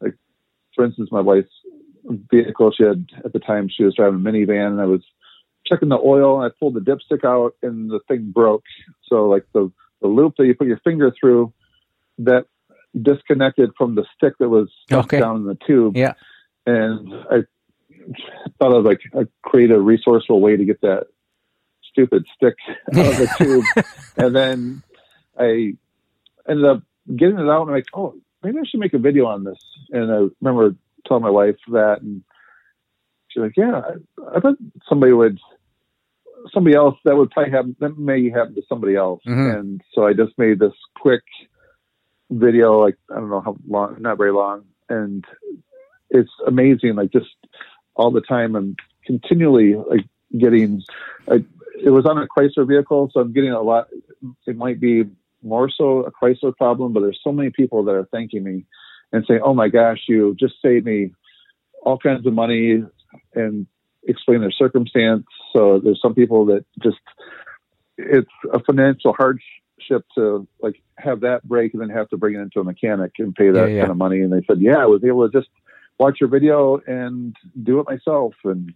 [0.00, 0.14] like,
[0.74, 1.48] for instance, my wife's
[2.30, 5.02] vehicle, she had at the time she was driving a minivan, and I was
[5.66, 8.64] checking the oil, and I pulled the dipstick out, and the thing broke.
[9.08, 11.52] So, like the the loop that you put your finger through,
[12.18, 12.46] that
[13.00, 15.20] disconnected from the stick that was stuck Okay.
[15.20, 16.12] down in the tube yeah,
[16.66, 17.44] and I
[18.58, 21.06] thought of like I'd create a resourceful way to get that
[21.92, 22.54] stupid stick
[22.94, 23.84] out of the tube,
[24.16, 24.82] and then
[25.38, 25.74] I
[26.48, 26.82] ended up
[27.14, 29.58] getting it out and I'm like, oh, maybe I should make a video on this.
[29.90, 30.74] And I remember
[31.06, 32.22] telling my wife that, and
[33.28, 34.54] she's like, yeah, I, I bet
[34.88, 35.38] somebody would.
[36.52, 39.56] Somebody else that would probably happen that may happen to somebody else, Mhm.
[39.60, 41.22] and so I just made this quick
[42.30, 45.24] video, like I don't know how long, not very long, and
[46.10, 46.96] it's amazing.
[46.96, 47.28] Like just
[47.94, 48.74] all the time, I'm
[49.06, 50.04] continually like
[50.36, 50.82] getting.
[51.30, 51.44] I,
[51.84, 53.88] it was on a Chrysler vehicle, so I'm getting a lot.
[54.46, 55.04] It might be
[55.42, 58.64] more so a Chrysler problem, but there's so many people that are thanking me
[59.12, 61.12] and saying, "Oh my gosh, you just saved me
[61.82, 62.84] all kinds of money,"
[63.34, 63.66] and
[64.06, 65.26] explain their circumstance.
[65.52, 66.98] So there's some people that just
[67.98, 72.40] it's a financial hardship to like have that break and then have to bring it
[72.40, 73.80] into a mechanic and pay that Yeah, yeah.
[73.80, 74.20] kind of money.
[74.20, 75.50] And they said, "Yeah, I was able to just
[75.98, 78.72] watch your video and do it myself." And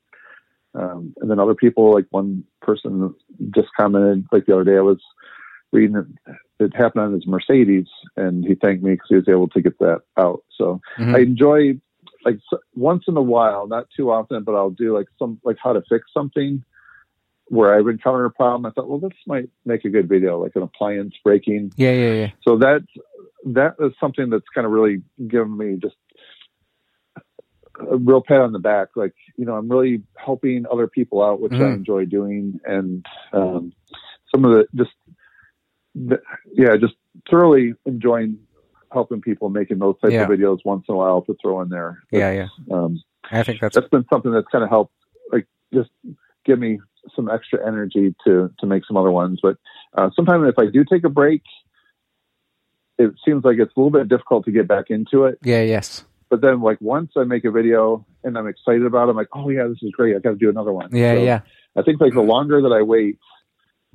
[0.76, 3.14] um, and then other people, like one person
[3.54, 5.00] just commented, like the other day, I was
[5.72, 9.48] reading it, it happened on his Mercedes, and he thanked me because he was able
[9.48, 10.44] to get that out.
[10.56, 11.14] So Mhm.
[11.14, 11.80] I enjoy
[12.24, 12.38] like
[12.74, 15.82] once in a while, not too often, but I'll do like some like how to
[15.88, 16.62] fix something
[17.48, 18.66] where I've encountered a problem.
[18.66, 21.72] I thought, well, this might make a good video, like an appliance breaking.
[21.76, 22.30] yeah, yeah, yeah.
[22.46, 22.82] So that
[23.44, 25.96] that is something that's kind of really given me just
[27.80, 28.88] a real pat on the back.
[28.96, 31.74] Like you know, I'm really helping other people out, which I Mhm.
[31.76, 33.72] enjoy doing, and um,
[34.34, 34.92] some of the just
[35.94, 36.20] the,
[36.52, 36.94] yeah, just
[37.30, 38.38] thoroughly enjoying
[38.92, 40.22] helping people making those types Yeah.
[40.22, 42.02] of videos once in a while to throw in there.
[42.12, 42.48] Yeah, yeah.
[42.70, 43.00] Um,
[43.30, 44.94] I think that's that's been something that's kind of helped,
[45.32, 45.90] like just
[46.44, 46.78] give me
[47.14, 49.40] some extra energy to to make some other ones.
[49.42, 49.56] But
[49.96, 51.42] uh, sometimes if I do take a break,
[52.98, 55.38] it seems like it's a little bit difficult to get back into it.
[55.42, 59.10] yeah, yes, But then, like once I make a video and I'm excited about it,
[59.10, 60.16] I'm like, oh yeah, this is great.
[60.16, 60.90] I got to do another one.
[60.92, 61.40] yeah, So yeah.
[61.76, 63.18] I think like the longer that I wait,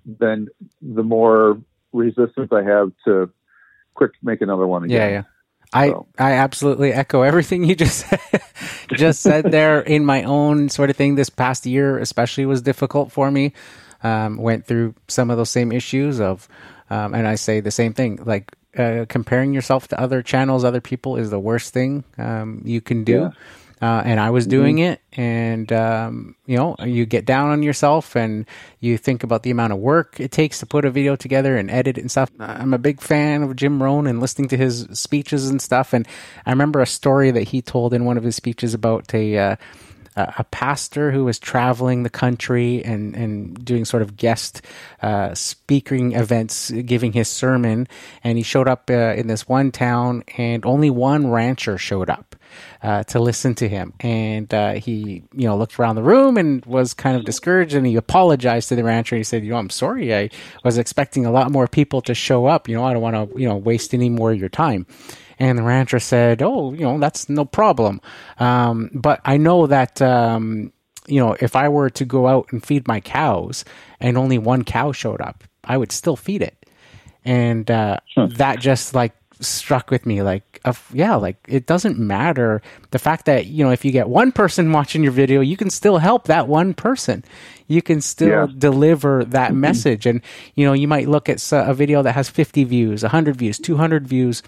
[0.06, 0.48] then
[0.82, 1.60] the more
[1.92, 3.30] resistance I have to
[3.96, 4.98] quick make another one again.
[4.98, 5.24] Yeah, yeah.
[5.74, 8.06] I, So- I absolutely echo everything you just
[8.94, 9.82] just said there.
[9.82, 13.54] In my own sort of thing, this past year especially was difficult for me.
[14.04, 16.48] Um, went through some of those same issues of,
[16.90, 18.20] um, and I say the same thing.
[18.24, 22.82] Like uh, comparing yourself to other channels, other people is the worst thing um, you
[22.82, 23.14] can do.
[23.14, 23.32] Yeah.
[23.82, 28.16] Uh, and I was doing it, and um, you know, you get down on yourself,
[28.16, 28.46] and
[28.80, 31.72] you think about the amount of work it takes to put a video together and
[31.72, 32.30] edit it and stuff.
[32.40, 35.94] I'm a big fan of Jim Rohn and listening to his speeches and stuff.
[35.94, 36.08] And
[36.46, 39.58] I remember a story that he told in one of his speeches about a.
[40.16, 44.62] A a pastor who was traveling the country and, and doing sort of guest
[45.02, 47.88] uh, speaking events, giving his sermon.
[48.24, 52.36] And he showed up uh, in this one town, and only one rancher showed up.
[52.84, 53.94] uh, to listen to him.
[54.00, 57.74] And uh, he, you know, looked around the room and was kind of discouraged.
[57.74, 59.16] And he apologized to the rancher.
[59.16, 60.16] He said, "You know, I'm sorry.
[60.16, 60.30] I
[60.64, 62.68] was expecting a lot more people to show up.
[62.68, 64.86] You know, I don't want to, you know, waste any more of your time."
[65.42, 68.00] And the rancher said, "Oh, you know, that's no problem.
[68.38, 70.72] Um, but I know that." Um,
[71.08, 73.66] you know, if I were to go out and feed my cows
[74.00, 76.56] and only one cow showed up, I would still feed it.
[77.26, 77.98] And uh,
[78.38, 82.62] that just like struck with me like uh, yeah like it doesn't matter
[82.92, 85.72] the fact that you know if you get one person watching your video you can
[85.72, 87.24] still help that one person
[87.68, 88.48] you can still Yeah.
[88.60, 90.22] deliver that message and
[90.54, 94.08] you know you might look at a video that has 50 views 100 views 200
[94.08, 94.44] views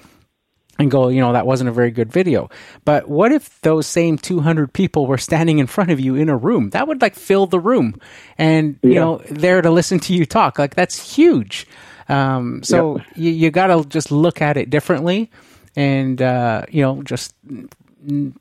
[0.79, 2.49] and go, you know, that wasn't a very good video.
[2.83, 6.37] But what if those same 200 people were standing in front of you in a
[6.37, 6.71] room?
[6.71, 7.99] That would like fill the room
[8.37, 10.57] and, you know, there to listen to you talk.
[10.57, 11.67] Like that's huge.
[12.09, 15.29] Um, so you, you got to just look at it differently
[15.75, 17.35] and, uh, you know, just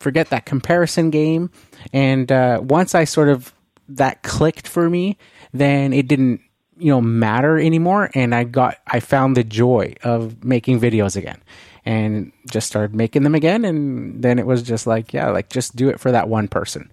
[0.00, 1.50] forget that comparison game.
[1.92, 3.52] And uh, once I sort of,
[3.88, 5.18] that clicked for me,
[5.52, 6.40] then it didn't,
[6.78, 8.10] you know, matter anymore.
[8.14, 11.40] And I got, I found the joy of making videos again
[11.84, 13.64] and just started making them again.
[13.64, 16.90] And then it was just like, yeah, like just do it for that one person.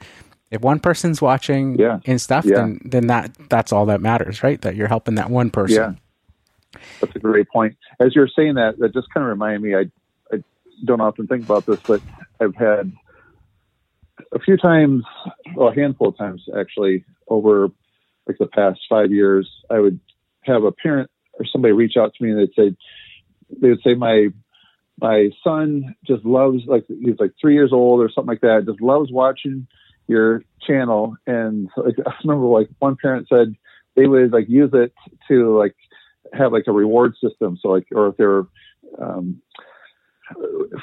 [0.52, 2.00] If one person's watching Yeah.
[2.06, 2.56] and stuff, Yeah.
[2.56, 4.60] then then that that's all that matters, right?
[4.62, 5.76] That you're helping that one person.
[6.74, 6.80] Yeah.
[7.00, 7.78] That's a great point.
[8.00, 9.76] As you're saying that, that just kind of reminded me.
[9.76, 9.86] I,
[10.36, 10.44] I
[10.86, 12.02] don't often think about this, but
[12.40, 12.92] I've had
[14.32, 15.04] a few times,
[15.56, 17.70] well, a handful of times actually, over
[18.30, 20.00] like the past five years, I would
[20.44, 22.76] have a parent or somebody reach out to me and they'd say,
[23.62, 24.28] they would say, my
[25.02, 28.82] my son just loves like he's like three years old or something like that, just
[28.82, 29.66] loves watching
[30.08, 31.16] your channel.
[31.26, 33.56] And like, I remember like one parent said
[33.96, 34.94] they would like use it
[35.28, 35.76] to like
[36.34, 37.58] have like a reward system.
[37.62, 38.44] So like, or if they're
[39.02, 39.42] um,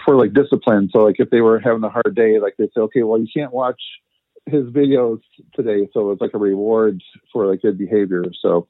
[0.05, 0.91] for like discipline.
[0.93, 3.29] So like if they were having a hard day, like they'd say, okay, well you
[3.33, 3.81] can't watch
[4.47, 5.21] his videos
[5.55, 5.89] today.
[5.93, 8.25] So it's like a reward for like good behavior.
[8.41, 8.69] So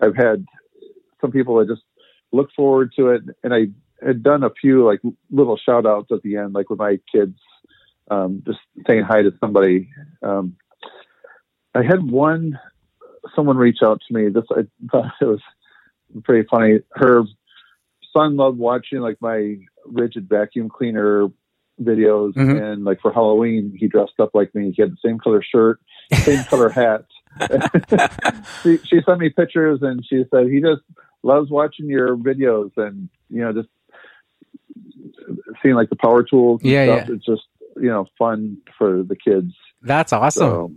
[0.00, 0.44] I've had
[1.20, 1.82] some people that just
[2.32, 3.66] look forward to it, and I
[4.04, 5.00] had done a few like
[5.30, 7.38] little shout outs at the end, like with my kids,
[8.10, 9.90] um, just saying hi to somebody.
[10.22, 10.56] Um,
[11.74, 12.58] I had one
[13.34, 14.28] someone reach out to me.
[14.28, 15.40] This I thought it was
[16.22, 16.80] pretty funny.
[16.92, 17.22] Her
[18.14, 19.56] son loved watching like my
[19.90, 21.28] Ridgid vacuum cleaner
[21.82, 22.62] videos, Mhm.
[22.72, 24.72] and like for Halloween, he dressed up like me.
[24.74, 25.80] He had the same color shirt,
[26.12, 27.04] same color hat.
[28.62, 30.82] she, she sent me pictures, and she said he just
[31.22, 33.68] loves watching your videos, and you know just
[35.62, 36.60] seeing like the power tools.
[36.62, 37.08] Yeah, stuff.
[37.08, 37.14] yeah.
[37.16, 37.42] It's just
[37.76, 39.52] you know fun for the kids.
[39.82, 40.40] That's awesome.
[40.48, 40.72] So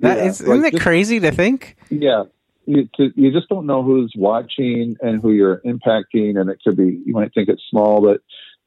[0.00, 1.76] That yeah, is, isn't it just- crazy to think?
[1.90, 2.24] yeah
[2.66, 6.76] you, to, you just don't know who's watching and who you're impacting and it could
[6.76, 8.20] be you might think it's small but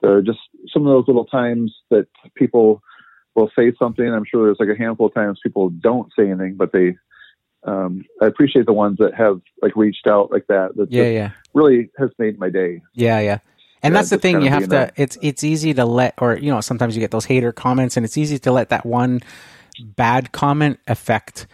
[0.03, 0.39] there are just
[0.71, 2.83] some of those little times that people
[3.35, 6.55] will say something i'm sure there's like a handful of times people don't say anything
[6.55, 6.95] but they
[7.65, 11.31] um, i appreciate the ones that have like reached out like that that Yeah, yeah.
[11.53, 13.39] really has made my day Yeah, yeah.
[13.81, 16.51] And Yeah, that's the thing you have to it's it's easy to let or you
[16.51, 19.21] know sometimes you get those hater comments and it's easy to let that one
[19.79, 21.47] bad comment affect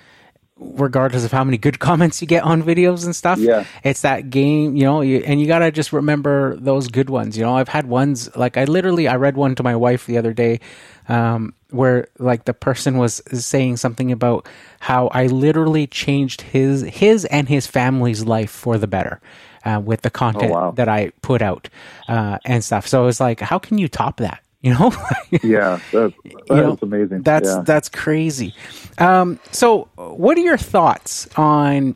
[0.60, 3.40] regardless of how many good comments you get on videos and stuff.
[3.40, 3.66] Yeah.
[3.84, 7.38] It's that game, you know, you, and you got to just remember those good ones.
[7.38, 10.18] You know, I've had ones like I literally I read one to my wife the
[10.18, 10.60] other day
[11.08, 14.48] um where like the person was saying something about
[14.80, 19.22] how I literally changed his his and his family's life for the better.
[19.66, 20.72] Uh, with the content wow.
[20.72, 21.68] that I put out
[22.08, 24.42] uh, and stuff, so it's like, how can you top that?
[24.62, 24.92] You know,
[25.44, 26.14] yeah that's,
[26.50, 27.64] know, amazing That's yeah.
[27.66, 28.54] that's crazy.
[28.98, 31.96] Um, so, what are your thoughts on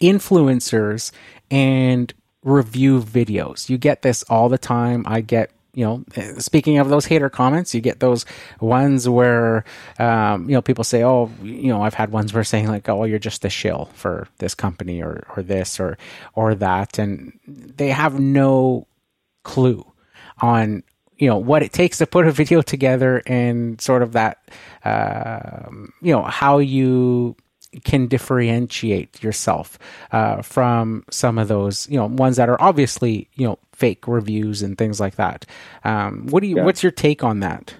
[0.00, 1.12] influencers
[1.50, 3.68] and review videos?
[3.68, 5.04] You get this all the time.
[5.06, 5.50] I get.
[5.72, 6.04] You know,
[6.38, 8.26] speaking of those hater comments, you get those
[8.58, 9.64] ones where,
[10.00, 13.04] um, you know, people say, "Oh, you know, I've had ones where saying like, oh,
[13.04, 15.96] you're just a shill for this company or or this or
[16.34, 18.88] or that," and they have no
[19.44, 19.86] clue
[20.40, 20.82] on
[21.20, 24.38] you know what it takes to put a video together and sort of that
[24.84, 27.36] um, you know how you
[27.84, 29.78] can differentiate yourself
[30.10, 34.62] uh, from some of those you know ones that are obviously you know fake reviews
[34.62, 35.46] and things like that
[35.84, 36.64] um, what do you Yeah.
[36.64, 37.74] what's your take on that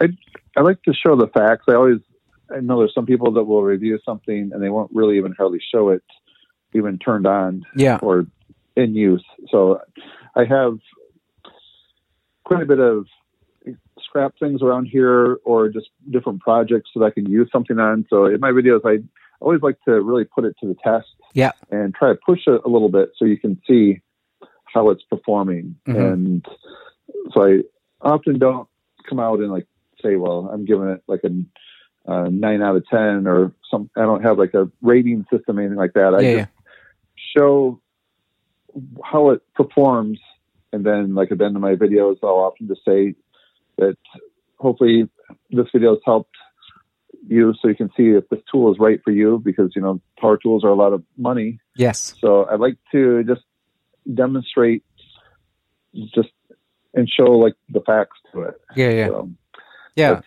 [0.00, 0.08] I
[0.56, 1.64] I like to show the facts.
[1.68, 2.00] I always
[2.50, 5.60] I know there's some people that will review something and they won't really even hardly
[5.72, 6.02] show it
[6.72, 8.26] even turned on yeah or
[8.76, 9.24] in use.
[9.50, 9.80] So
[10.34, 10.78] I have
[12.50, 13.06] quite a bit of
[14.00, 18.04] scrap things around here or just different projects that I can use something on.
[18.10, 19.04] So in my videos, I
[19.38, 22.60] always like to really put it to the test yeah and try to push it
[22.64, 24.00] a little bit so you can see
[24.64, 25.76] how it's performing.
[25.86, 26.12] Mhm.
[26.12, 26.46] And
[27.32, 27.60] so I
[28.00, 28.68] often don't
[29.08, 29.68] come out and like
[30.02, 33.90] say, well, I'm giving it like a, a nine out of ten or some.
[33.96, 36.14] I don't have like a rating system, anything like that.
[36.14, 36.50] I Yeah, just
[37.36, 37.80] show
[39.04, 40.18] how it performs,
[40.72, 43.14] and then like at the end of my videos, I'll often just say
[43.78, 43.96] that
[44.58, 45.08] hopefully
[45.50, 46.34] this video has helped
[47.26, 50.00] you, so you can see if this tool is right for you, because you know
[50.18, 51.60] power tools are a lot of money.
[51.76, 52.14] Yes.
[52.20, 53.42] So I'd like to just
[54.12, 54.84] demonstrate,
[56.14, 56.30] just
[56.94, 58.60] and show like the facts to it.
[58.76, 59.30] Yeah, yeah, So,
[59.96, 60.20] yeah.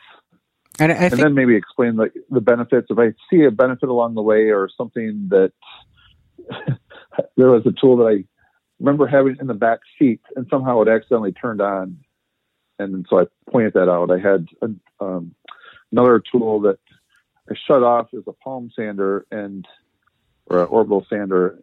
[0.80, 2.88] And I and then maybe explain like the benefits.
[2.90, 5.52] If I see a benefit along the way or something that
[7.38, 8.26] there was a tool that I
[8.84, 11.98] remember having it in the back seat and somehow it accidentally turned on.
[12.78, 14.12] And so I pointed that out.
[14.12, 15.34] I had a, um,
[15.92, 16.80] another tool that
[17.50, 19.66] I shut off as a palm sander and
[20.48, 21.60] or an orbital sander.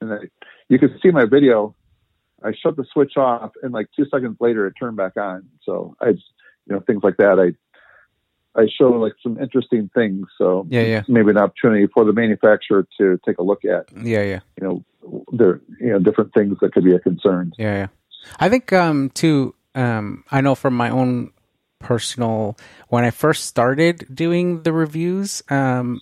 [0.00, 0.18] And I,
[0.68, 1.74] you can see my video.
[2.42, 5.48] I shut the switch off and like two seconds later it turned back on.
[5.64, 6.10] So I
[6.66, 7.38] you know, things like that.
[7.38, 7.56] I,
[8.56, 10.26] I show like some interesting things.
[10.38, 11.02] So Yeah, yeah.
[11.08, 14.40] maybe an opportunity for the manufacturer to take a look at, yeah, yeah.
[14.60, 14.84] you know,
[15.32, 17.52] there, you know, different things that could be a concern.
[17.58, 17.86] Yeah, yeah.
[18.40, 21.32] I think um too um I know from my own
[21.78, 22.56] personal
[22.88, 26.00] when I first started doing the reviews um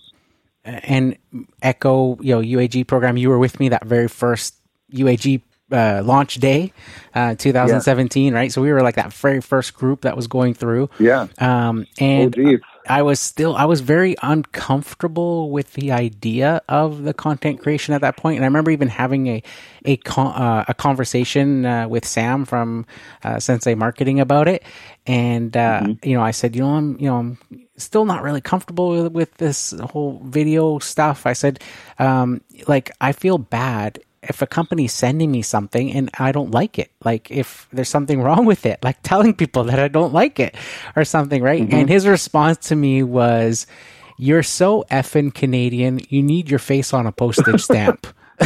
[0.63, 1.17] and
[1.61, 4.55] Echo, you know, UAG program, you were with me that very first
[4.93, 5.41] UAG
[5.71, 6.71] uh, launch day,
[7.15, 8.51] uh, 2017, right?
[8.51, 10.89] So we were like that very first group that was going through.
[10.99, 11.27] Yeah.
[11.39, 12.59] Um, Oh, and geez.
[12.89, 18.01] I was still I was very uncomfortable with the idea of the content creation at
[18.01, 18.35] that point.
[18.37, 19.43] and I remember even having a
[19.85, 22.85] a con- uh, a conversation uh, with Sam from
[23.23, 24.63] uh, Sensei Marketing about it,
[25.07, 27.37] and uh, you know I said, you know, I'm you know I'm
[27.77, 31.25] still not really comfortable with, with this whole video stuff.
[31.25, 31.59] I said,
[31.99, 33.99] um, like I feel bad
[34.29, 38.21] if a company's sending me something and I don't like it, like if there's something
[38.25, 40.55] wrong with it, like telling people that I don't like it
[40.95, 41.63] or something, right?
[41.63, 41.75] Mm-hmm.
[41.75, 43.67] And his response to me was,
[44.17, 48.07] You're so effing Canadian, you need your face on a postage stamp.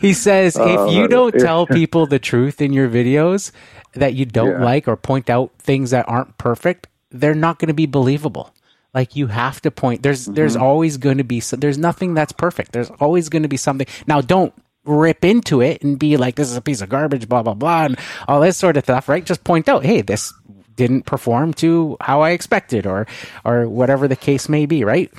[0.00, 3.52] he says, oh, If you don't tell people the truth in your videos
[3.94, 4.64] that you don't Yeah.
[4.64, 8.52] like or point out things that aren't perfect, they're not going to be believable
[8.96, 10.02] like you have to point.
[10.02, 12.72] There's there's always going to be so, there's nothing that's perfect.
[12.72, 13.86] There's always going to be something.
[14.06, 14.54] Now don't
[14.86, 17.84] rip into it and be like this is a piece of garbage blah blah blah
[17.84, 19.24] and all this sort of stuff right?
[19.24, 20.32] Just point out hey this
[20.76, 23.06] didn't perform to how i expected or
[23.44, 25.12] or whatever the case may be right?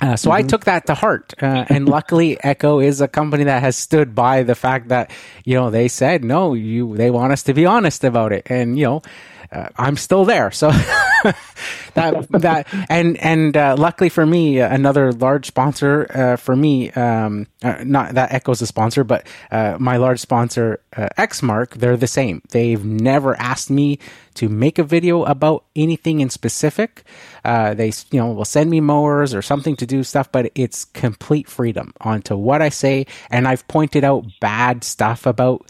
[0.00, 3.62] Uh, so I took that to heart, uh, and luckily, Echo is a company that
[3.62, 5.12] has stood by the fact that
[5.44, 8.76] you know they said no, you they want us to be honest about it, and
[8.76, 9.02] you know
[9.52, 10.50] uh, I'm still there.
[10.50, 10.70] So
[11.94, 16.90] that that and and uh, luckily for me, uh, another large sponsor uh, for me,
[16.92, 22.06] um, uh, not that Echo's a sponsor, but uh, my large sponsor Exmark, they're the
[22.06, 22.42] same.
[22.50, 23.98] They've never asked me
[24.34, 27.04] to make a video about anything in specific.
[27.44, 31.48] They you know will send me mowers or something to do stuff, but it's complete
[31.48, 33.06] freedom onto what I say.
[33.30, 35.66] And I've pointed out bad stuff about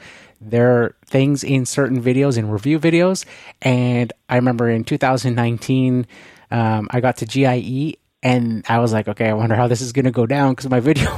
[0.50, 3.24] their things in certain videos in review videos.
[3.60, 6.06] And I remember in 2019,
[6.50, 9.92] um, I got to GIE and I was like, okay, I wonder how this is
[9.92, 11.10] going to go down because my video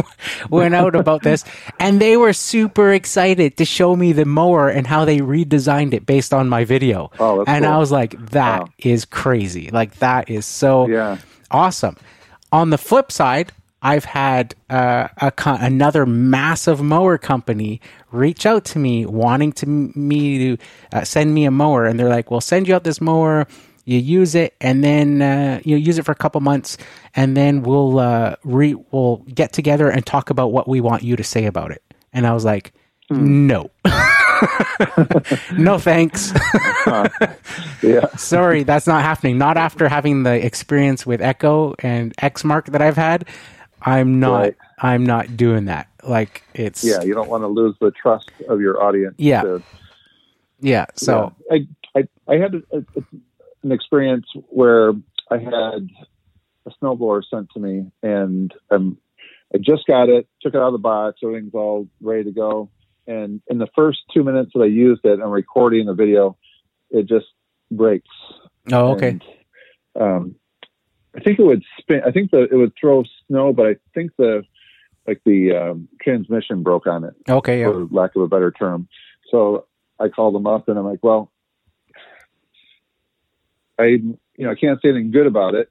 [0.50, 1.44] went out about this.
[1.80, 6.06] And they were super excited to show me the mower and how they redesigned it
[6.06, 7.10] based on my video.
[7.18, 9.08] Oh, and I was like, that is Wow.
[9.18, 9.70] crazy.
[9.72, 11.18] Like, that is so Yeah.
[11.50, 11.96] awesome.
[12.52, 13.50] On the flip side,
[13.82, 17.80] I've had uh, a co- another massive mower company
[18.12, 20.62] reach out to me wanting to me to
[20.92, 23.46] uh, send me a mower, and they're like, "We'll send you out this mower.
[23.84, 26.78] You use it, and then uh, you use it for a couple months,
[27.16, 31.16] and then we'll uh, re- we'll get together and talk about what we want you
[31.16, 32.72] to say about it." And I was like,
[33.10, 33.70] "No,
[35.52, 36.32] no thanks."
[37.82, 38.06] Yeah.
[38.16, 39.38] sorry, that's not happening.
[39.38, 43.26] Not after having the experience with Echo and Exmark that I've had.
[43.84, 44.38] I'm not.
[44.40, 44.56] Right.
[44.78, 45.88] I'm not doing that.
[46.02, 47.02] Like it's Yeah.
[47.02, 49.14] You don't want to lose the trust of your audience.
[49.18, 49.42] Yeah.
[49.42, 49.62] to-
[50.60, 50.86] yeah.
[50.96, 51.58] So Yeah.
[51.94, 52.84] I, I, I had a, a,
[53.62, 54.92] an experience where
[55.30, 58.98] I had a snowblower sent to me and um,
[59.54, 62.70] I just got it, took it out of the box, everything's all ready to go.
[63.06, 66.36] And in the first two minutes that I used it, I'm recording the video,
[66.90, 67.26] it just
[67.70, 68.08] breaks.
[68.72, 69.08] oh okay.
[69.08, 69.22] And,
[70.00, 70.34] um,
[71.16, 72.02] I think it would spin.
[72.06, 74.44] I think the it would throw snow, but I think the
[75.06, 77.60] like the um, transmission broke on it Okay.
[77.60, 77.72] Yeah.
[77.72, 78.88] for lack of a better term.
[79.30, 79.66] So
[79.98, 81.30] I called them up and I'm like, well,
[83.78, 85.70] I, you know, I can't say anything good about it.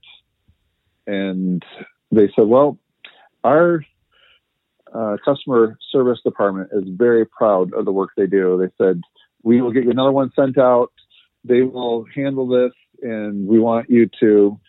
[1.08, 1.64] And
[2.12, 2.78] they said, well,
[3.44, 3.84] our
[4.94, 8.58] uh, customer service department is very proud of the work they do.
[8.58, 9.02] They said
[9.44, 10.92] we will get you another one sent out.
[11.44, 14.60] They will handle this, and we want you to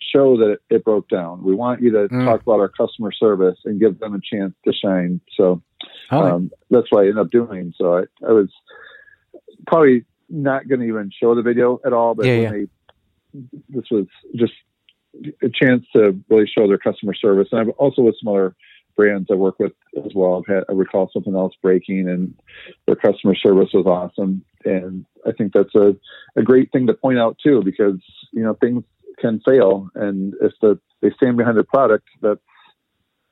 [0.00, 1.42] show that it, it broke down.
[1.42, 2.24] We want you to Mm.
[2.24, 5.20] talk about our customer service and give them a chance to shine.
[5.36, 5.62] So
[6.10, 7.74] um, that's what I ended up doing.
[7.76, 8.48] So I, I was
[9.66, 12.50] probably not going to even show the video at all, but Yeah, yeah.
[12.50, 12.66] they,
[13.68, 14.52] this was just
[15.42, 17.48] a chance to really show their customer service.
[17.52, 18.54] And I've also with some other
[18.96, 19.72] brands I work with
[20.04, 20.42] as well.
[20.42, 22.34] I've had, I recall something else breaking and
[22.86, 24.44] their customer service was awesome.
[24.64, 25.94] And I think that's a,
[26.36, 28.00] a great thing to point out too, because,
[28.32, 28.82] you know, things
[29.20, 29.88] can fail.
[29.94, 32.40] And if the, they stand behind the product, that's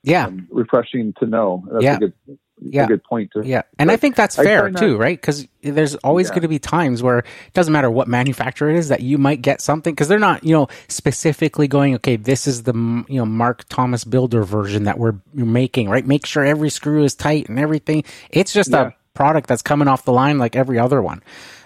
[0.03, 0.27] yeah.
[0.27, 1.65] um, refreshing to know.
[1.73, 1.97] That's Yeah.
[1.97, 2.13] a good,
[2.61, 2.85] Yeah.
[2.85, 5.21] a good point to Yeah, and I think that's fair not- too, right?
[5.21, 6.35] Because there's always Yeah.
[6.35, 9.43] going to be times where it doesn't matter what manufacturer it is that you might
[9.43, 12.73] get something because they're not, you know, specifically going, okay, this is the
[13.09, 16.07] you know Mark Thomas Builder version that we're making, right?
[16.07, 18.05] Make sure every screw is tight and everything.
[18.31, 18.87] It's just Yeah.
[18.89, 21.23] a product that's coming off the line like every other one.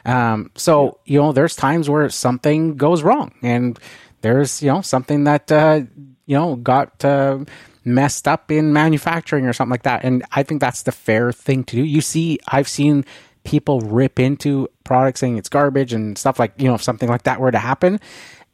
[0.07, 3.79] Um, so you know, there's times where something goes wrong, and
[4.23, 5.83] there's you know something that uh,
[6.27, 7.05] you know got.
[7.05, 7.45] Uh,
[7.83, 10.05] messed up in manufacturing or something like that.
[10.05, 11.83] And I think that's the fair thing to do.
[11.83, 13.05] You see, I've seen
[13.45, 17.23] people rip into products saying it's garbage and stuff like, you know, if something like
[17.23, 18.01] that were to happen.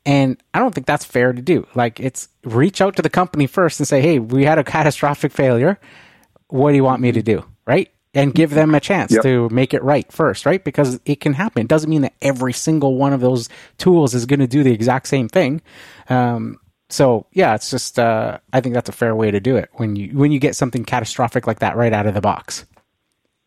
[0.05, 1.67] And I don't think that's fair to do.
[1.75, 5.33] Like, it's reach out to the company first and say, hey, we had a catastrophic
[5.33, 5.79] failure.
[6.49, 7.45] What do you want me to do?
[7.67, 7.91] Right?
[8.17, 9.23] And give them a chance Yep.
[9.23, 10.63] to make it right first, right?
[10.63, 11.63] Because it can happen.
[11.63, 13.49] It doesn't mean that every single one of those
[13.79, 15.61] tools is going to do the exact same thing.
[16.09, 16.59] Um,
[16.89, 19.97] so yeah, it's just uh, I think that's a fair way to do it when
[19.97, 22.65] you when you get something catastrophic like that right out of the box.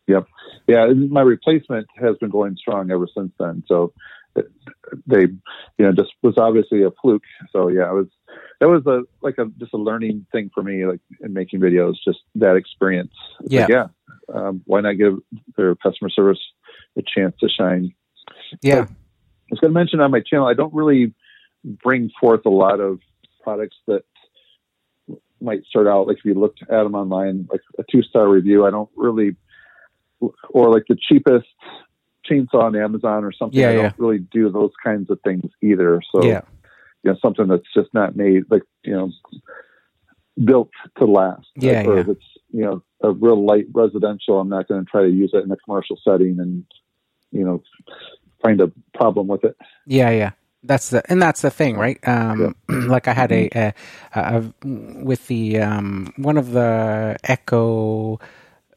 [0.06, 0.26] Yep.
[0.66, 3.64] Yeah, my replacement has been going strong ever since then.
[3.66, 3.92] So
[5.06, 5.38] they, you
[5.78, 7.22] know, just was obviously a fluke.
[7.52, 8.06] So yeah, it was
[8.60, 11.94] that was a like a just a learning thing for me, like in making videos,
[12.04, 13.12] just that experience.
[13.40, 13.88] It's like, yeah.
[14.32, 15.18] Um, why not give
[15.56, 16.38] their customer service
[16.96, 17.94] a chance to shine?
[18.62, 18.86] Yeah, I
[19.50, 21.14] was going to mention on my channel, I don't really
[21.64, 23.00] bring forth a lot of
[23.42, 24.04] products that
[25.40, 28.66] might start out like if you looked at them online, like a two star review.
[28.66, 29.36] I don't really,
[30.50, 31.46] or like the cheapest
[32.30, 33.58] chainsaw on Amazon or something.
[33.58, 33.82] Yeah, I yeah.
[33.82, 36.00] don't really do those kinds of things either.
[36.12, 36.42] So yeah,
[37.02, 39.10] you know, something that's just not made like you know
[40.42, 41.48] built to last.
[41.56, 42.04] Yeah, or yeah.
[42.08, 45.44] it's you know a real light residential, I'm not going to try to use it
[45.44, 46.64] in a commercial setting and
[47.32, 47.62] you know
[48.42, 49.56] find a problem with it.
[49.86, 50.30] yeah, yeah.
[50.62, 51.98] That's the and that's the thing, right?
[52.06, 53.74] Um, like I had a, a,
[54.14, 54.68] a, a
[55.02, 58.20] with the um, one of the Echo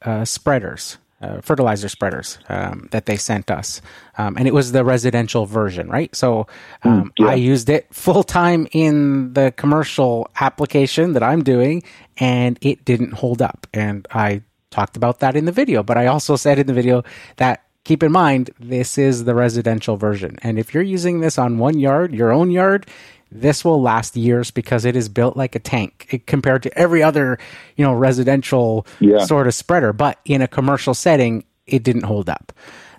[0.00, 0.96] uh, spreaders.
[1.24, 3.80] Uh, fertilizer spreaders um, that they sent us,
[4.18, 6.14] um, and it was the residential version, right?
[6.14, 6.46] So
[6.82, 7.28] um, yeah.
[7.28, 11.82] I used it full time in the commercial application that I'm doing,
[12.18, 13.66] and it didn't hold up.
[13.72, 17.04] And I talked about that in the video, but I also said in the video
[17.36, 21.58] that keep in mind this is the residential version, and if you're using this on
[21.58, 22.86] one yard, your own yard,
[23.30, 27.02] this will last years because it is built like a tank it- compared to every
[27.02, 27.38] other,
[27.76, 29.24] you know, residential Yeah.
[29.24, 29.92] sort of spreader.
[29.92, 32.52] But in a commercial setting, it didn't hold up.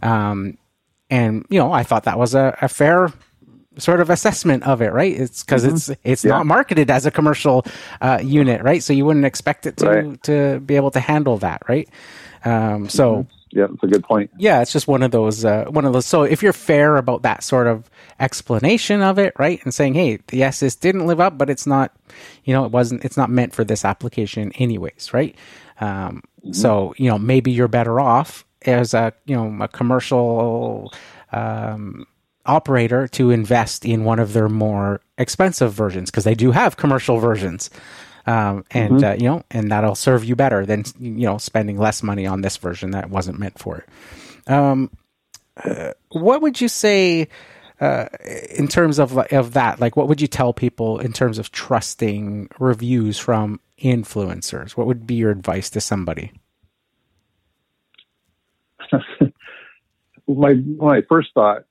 [0.04, 0.58] Um,
[1.10, 3.12] and you know, I thought that was a, a fair
[3.78, 5.14] sort of assessment of it, right?
[5.20, 6.32] It's because it's it's Yeah.
[6.32, 7.66] not marketed as a commercial
[8.02, 8.82] uh, unit, right?
[8.84, 10.24] So you wouldn't expect it to Right.
[10.24, 11.88] to be able to handle that, right?
[12.44, 14.32] Um, so Yeah, that's a good point.
[14.38, 16.06] yeah, it's just one of those uh, one of those.
[16.06, 17.90] So if you're fair about that sort of
[18.20, 21.96] explanation of it, right, and saying, hey, yes, this didn't live up, but it's not,
[22.44, 25.36] you know, it wasn't, it's not meant for this application, anyways, right?
[25.80, 30.92] Um, So you know, maybe you're better off as a you know a commercial
[31.32, 32.06] um,
[32.46, 37.18] operator to invest in one of their more expensive versions because they do have commercial
[37.20, 37.70] versions.
[38.28, 42.02] Um, and uh, you know, and that'll serve you better than you know spending less
[42.02, 43.90] money on this version that wasn't meant for it
[46.10, 47.28] what would you say
[47.80, 48.08] uh,
[48.52, 49.80] in terms of of that?
[49.80, 54.72] Like, what would you tell people in terms of trusting reviews from influencers?
[54.72, 56.32] What would be your advice to somebody?
[60.28, 61.66] my my first thought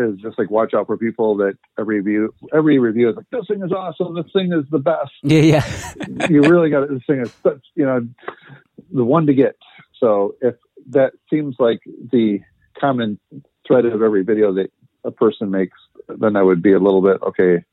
[0.00, 3.46] is just like watch out for people that every review every review is like this
[3.48, 4.14] thing is awesome.
[4.14, 5.12] This thing is the best.
[5.22, 5.92] Yeah, yeah,
[6.28, 8.06] you really got this thing is such you know
[8.92, 9.56] the one to get.
[9.98, 10.56] So if
[10.90, 12.40] that seems like the
[12.78, 13.18] common
[13.66, 14.72] thread of every video that
[15.04, 15.78] a person makes
[16.08, 17.64] then I would be a little bit okay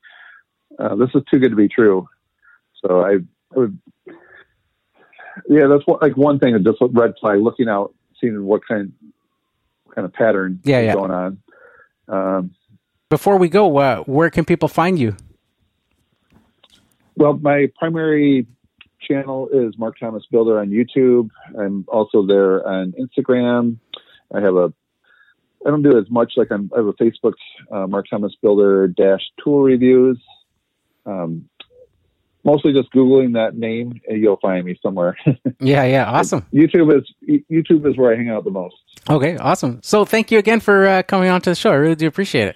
[0.80, 2.08] uh, this is too good to be true.
[2.86, 3.80] So I, I would
[5.50, 8.92] yeah that's what, like one thing just red flag looking out seeing what kind
[9.94, 10.94] kind of pattern Yeah, yeah.
[10.94, 11.40] going on
[12.08, 12.52] um,
[13.10, 15.16] Before we go, uh, where can people find you?
[17.16, 18.46] Well, my primary
[19.00, 21.30] channel is Mark Thomas Builder on YouTube.
[21.60, 23.78] I'm also there on Instagram.
[24.34, 24.74] I have a
[25.66, 26.34] I don't do as much.
[26.38, 27.34] Like I'm, I have a Facebook,
[27.72, 30.20] uh, Mark Thomas Builder dash tool reviews.
[31.06, 31.50] Um,
[32.48, 35.18] mostly just googling that name, and you'll find me somewhere.
[35.60, 36.46] yeah, yeah, awesome.
[36.54, 37.04] YouTube is
[37.52, 38.76] YouTube is where I hang out the most.
[39.10, 39.82] Okay, awesome.
[39.84, 41.72] So thank you again for uh, coming on to the show.
[41.72, 42.56] I really do appreciate it.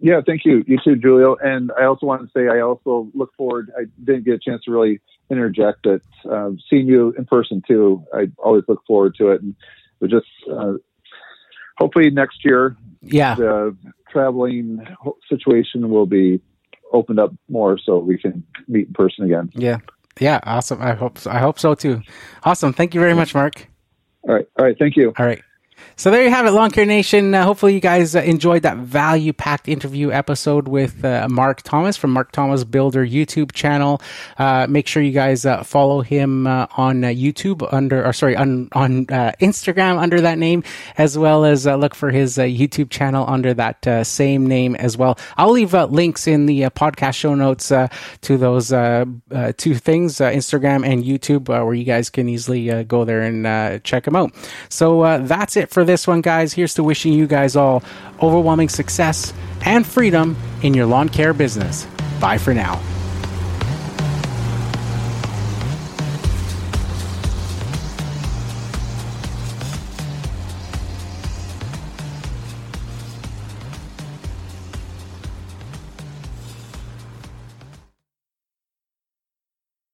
[0.00, 0.62] Yeah, thank you.
[0.66, 1.36] You too, Julio.
[1.36, 3.72] And I also want to say I also look forward.
[3.78, 5.00] I didn't get a chance to really
[5.30, 9.40] interject, but uh, seeing you in person too, I always look forward to it.
[9.40, 9.54] And
[10.00, 10.74] we just uh,
[11.78, 13.76] hopefully next year, yeah, the
[14.10, 14.84] traveling
[15.28, 16.40] situation will be
[16.92, 19.50] opened up more so we can meet in person again.
[19.54, 19.78] Yeah,
[20.20, 20.80] yeah, awesome.
[20.80, 21.30] I hope so.
[21.30, 22.02] I hope so too.
[22.44, 22.72] Awesome.
[22.72, 23.68] Thank you very much, Mark.
[24.22, 24.48] All right.
[24.58, 24.76] All right.
[24.78, 25.12] Thank you.
[25.18, 25.42] All right.
[25.98, 27.34] So there you have it, Lawn Care Nation.
[27.34, 31.96] Uh, hopefully, you guys uh, enjoyed that value packed interview episode with uh, Mark Thomas
[31.96, 34.02] from Mark Thomas Builder YouTube channel.
[34.38, 38.36] Uh, make sure you guys uh, follow him uh, on uh, YouTube under, or sorry,
[38.36, 40.62] on on Instagram under that name,
[40.98, 45.18] as well as uh, look for his YouTube channel under that same name as well.
[45.38, 51.48] I'll leave links in the podcast show notes to those two things, Instagram and YouTube,
[51.48, 54.34] where you guys can easily go there and check him out.
[54.68, 56.52] So that's it for this one, guys.
[56.52, 57.82] Here's to wishing you guys all
[58.22, 59.32] overwhelming success
[59.64, 61.86] and freedom in your lawn care business.
[62.20, 62.80] Bye for now.